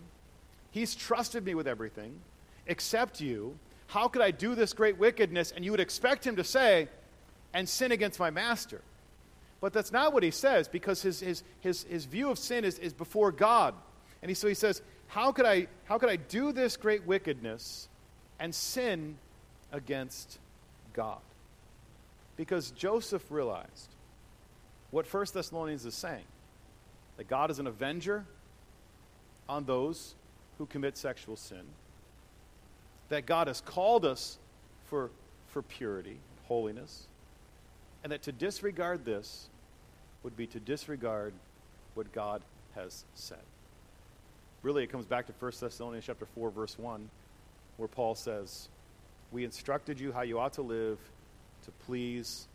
[0.71, 2.19] He's trusted me with everything,
[2.67, 3.57] except you.
[3.87, 5.53] How could I do this great wickedness?
[5.55, 6.89] And you would expect him to say,
[7.53, 8.81] and sin against my master.
[9.61, 12.79] But that's not what he says because his, his, his, his view of sin is,
[12.79, 13.73] is before God.
[14.21, 17.87] And he, so he says, how could, I, how could I do this great wickedness
[18.41, 19.15] and sin
[19.71, 20.37] against
[20.91, 21.21] God?
[22.35, 23.93] Because Joseph realized
[24.93, 26.23] what 1 Thessalonians is saying
[27.17, 28.25] that God is an avenger
[29.49, 30.13] on those
[30.59, 31.63] who commit sexual sin,
[33.09, 34.37] that God has called us
[34.85, 35.09] for,
[35.47, 37.07] for purity, holiness,
[38.03, 39.49] and that to disregard this
[40.21, 41.33] would be to disregard
[41.95, 42.43] what God
[42.75, 43.41] has said.
[44.61, 47.09] Really, it comes back to 1 Thessalonians chapter 4, verse 1,
[47.77, 48.69] where Paul says,
[49.31, 50.99] We instructed you how you ought to live
[51.65, 52.47] to please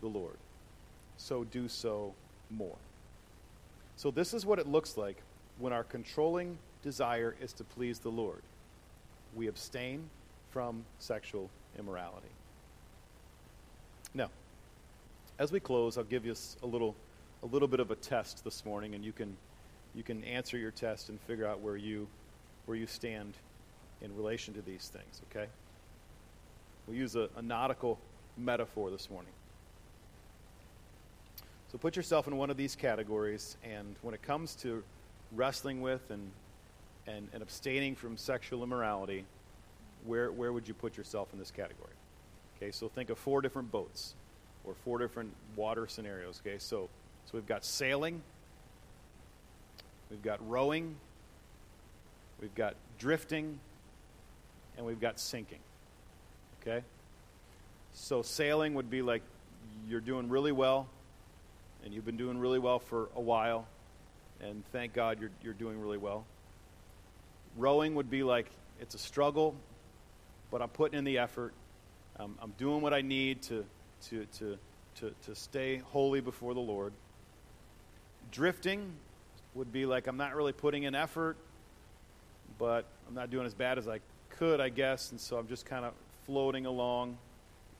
[0.00, 0.38] the Lord.
[1.16, 2.14] So do so
[2.50, 2.76] more.
[3.96, 5.22] So, this is what it looks like
[5.58, 8.42] when our controlling desire is to please the Lord.
[9.34, 10.08] We abstain
[10.50, 12.28] from sexual immorality.
[14.14, 14.30] Now,
[15.38, 16.94] as we close, I'll give you a little,
[17.42, 19.36] a little bit of a test this morning, and you can,
[19.94, 22.06] you can answer your test and figure out where you,
[22.66, 23.34] where you stand
[24.00, 25.48] in relation to these things, okay?
[26.86, 27.98] We'll use a, a nautical
[28.36, 29.32] metaphor this morning.
[31.74, 34.84] So put yourself in one of these categories, and when it comes to
[35.32, 36.30] wrestling with and,
[37.08, 39.24] and, and abstaining from sexual immorality,
[40.06, 41.90] where, where would you put yourself in this category?
[42.56, 44.14] Okay, so think of four different boats
[44.64, 46.40] or four different water scenarios.
[46.46, 46.88] Okay, so
[47.26, 48.22] so we've got sailing,
[50.12, 50.94] we've got rowing,
[52.40, 53.58] we've got drifting,
[54.76, 55.58] and we've got sinking.
[56.62, 56.84] Okay,
[57.94, 59.22] so sailing would be like
[59.88, 60.86] you're doing really well,
[61.84, 63.66] and you've been doing really well for a while,
[64.40, 66.24] and thank God you're you're doing really well.
[67.56, 69.54] Rowing would be like it's a struggle,
[70.50, 71.52] but I'm putting in the effort.
[72.18, 73.64] I'm doing what I need to
[74.10, 74.58] to, to,
[74.96, 76.92] to, to stay holy before the Lord.
[78.30, 78.92] Drifting
[79.54, 81.36] would be like I'm not really putting in effort,
[82.58, 85.66] but I'm not doing as bad as I could, I guess, and so I'm just
[85.66, 85.92] kind of
[86.26, 87.16] floating along.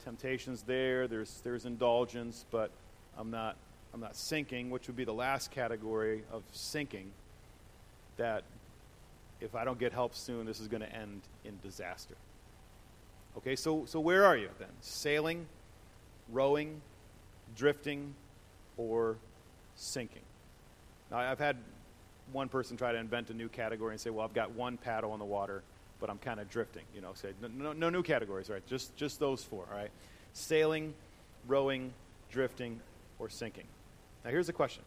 [0.05, 2.71] Temptation's there, there's, there's indulgence, but
[3.19, 3.57] I'm not,
[3.95, 7.11] I'm not sinking, which would be the last category of sinking,
[8.17, 8.43] that
[9.41, 12.17] if I don't get help soon, this is going to end in disaster.
[13.39, 14.69] Okay, so, so where are you then?
[14.81, 15.47] Sailing
[16.33, 16.81] rowing,
[17.57, 18.15] drifting,
[18.77, 19.17] or
[19.77, 20.23] sinking.
[21.11, 21.57] Now, I've had
[22.33, 25.13] one person try to invent a new category and say, well, I've got one paddle
[25.13, 25.63] in the water,
[26.01, 26.85] but I'm kind of drifting.
[26.95, 28.67] You know, say, no, no, no new categories, right?
[28.67, 29.91] Just, just those four, all right?
[30.33, 30.95] Sailing,
[31.47, 31.93] rowing,
[32.31, 32.81] drifting,
[33.19, 33.67] or sinking.
[34.25, 34.83] Now, here's the question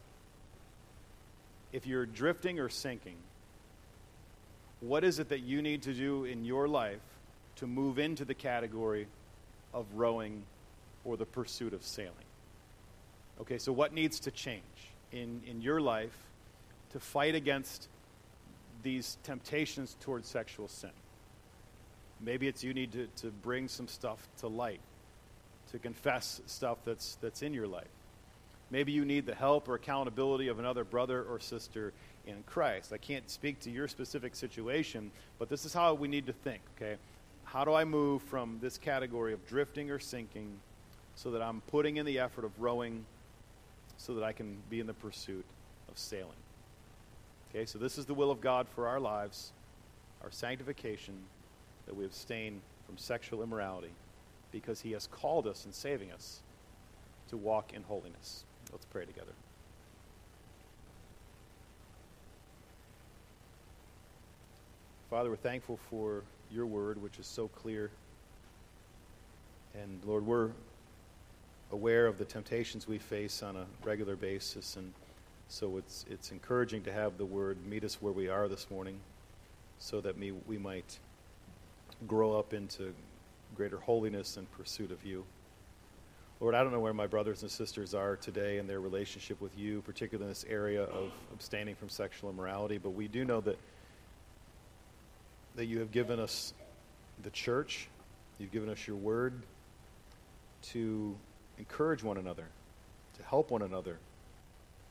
[1.72, 3.16] if you're drifting or sinking,
[4.80, 7.00] what is it that you need to do in your life
[7.56, 9.08] to move into the category
[9.74, 10.44] of rowing
[11.04, 12.12] or the pursuit of sailing.
[13.40, 14.62] Okay, so what needs to change
[15.12, 16.16] in, in your life
[16.90, 17.88] to fight against
[18.82, 20.90] these temptations towards sexual sin?
[22.20, 24.80] Maybe it's you need to, to bring some stuff to light,
[25.72, 27.86] to confess stuff that's, that's in your life.
[28.70, 31.92] Maybe you need the help or accountability of another brother or sister
[32.26, 32.92] in Christ.
[32.92, 36.60] I can't speak to your specific situation, but this is how we need to think,
[36.76, 36.96] okay?
[37.44, 40.58] How do I move from this category of drifting or sinking
[41.18, 43.04] so that I'm putting in the effort of rowing
[43.96, 45.44] so that I can be in the pursuit
[45.90, 46.30] of sailing.
[47.50, 49.52] Okay, so this is the will of God for our lives,
[50.22, 51.14] our sanctification,
[51.86, 53.90] that we abstain from sexual immorality
[54.52, 56.40] because he has called us in saving us
[57.30, 58.44] to walk in holiness.
[58.72, 59.32] Let's pray together.
[65.10, 67.90] Father, we're thankful for your word, which is so clear.
[69.74, 70.50] And Lord, we're
[71.72, 74.76] aware of the temptations we face on a regular basis.
[74.76, 74.92] And
[75.48, 78.98] so it's, it's encouraging to have the word meet us where we are this morning
[79.78, 80.98] so that we, we might
[82.06, 82.92] grow up into
[83.54, 85.24] greater holiness and pursuit of you.
[86.40, 89.58] Lord, I don't know where my brothers and sisters are today in their relationship with
[89.58, 93.58] you, particularly in this area of abstaining from sexual immorality, but we do know that
[95.56, 96.54] that you have given us
[97.24, 97.88] the church,
[98.38, 99.42] you've given us your word
[100.62, 101.16] to
[101.58, 102.44] encourage one another,
[103.16, 103.98] to help one another,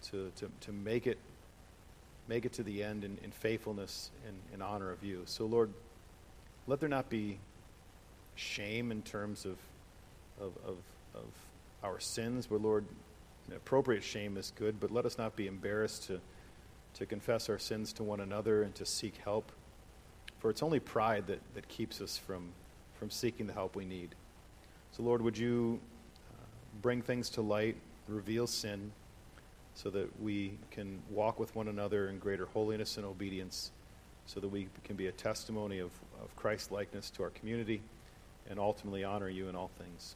[0.03, 1.17] to, to, to make it
[2.27, 5.21] make it to the end in, in faithfulness and in honor of you.
[5.23, 5.71] So Lord,
[6.67, 7.39] let there not be
[8.35, 9.55] shame in terms of
[10.41, 10.75] of, of,
[11.17, 12.85] of our sins, but Lord,
[13.55, 16.19] appropriate shame is good, but let us not be embarrassed to,
[16.95, 19.51] to confess our sins to one another and to seek help.
[20.39, 22.49] For it's only pride that, that keeps us from,
[22.99, 24.15] from seeking the help we need.
[24.91, 25.79] So, Lord, would you
[26.31, 26.43] uh,
[26.81, 27.75] bring things to light,
[28.07, 28.91] reveal sin,
[29.75, 33.71] so that we can walk with one another in greater holiness and obedience,
[34.25, 35.91] so that we can be a testimony of,
[36.21, 37.81] of Christ likeness to our community
[38.49, 40.15] and ultimately honor you in all things.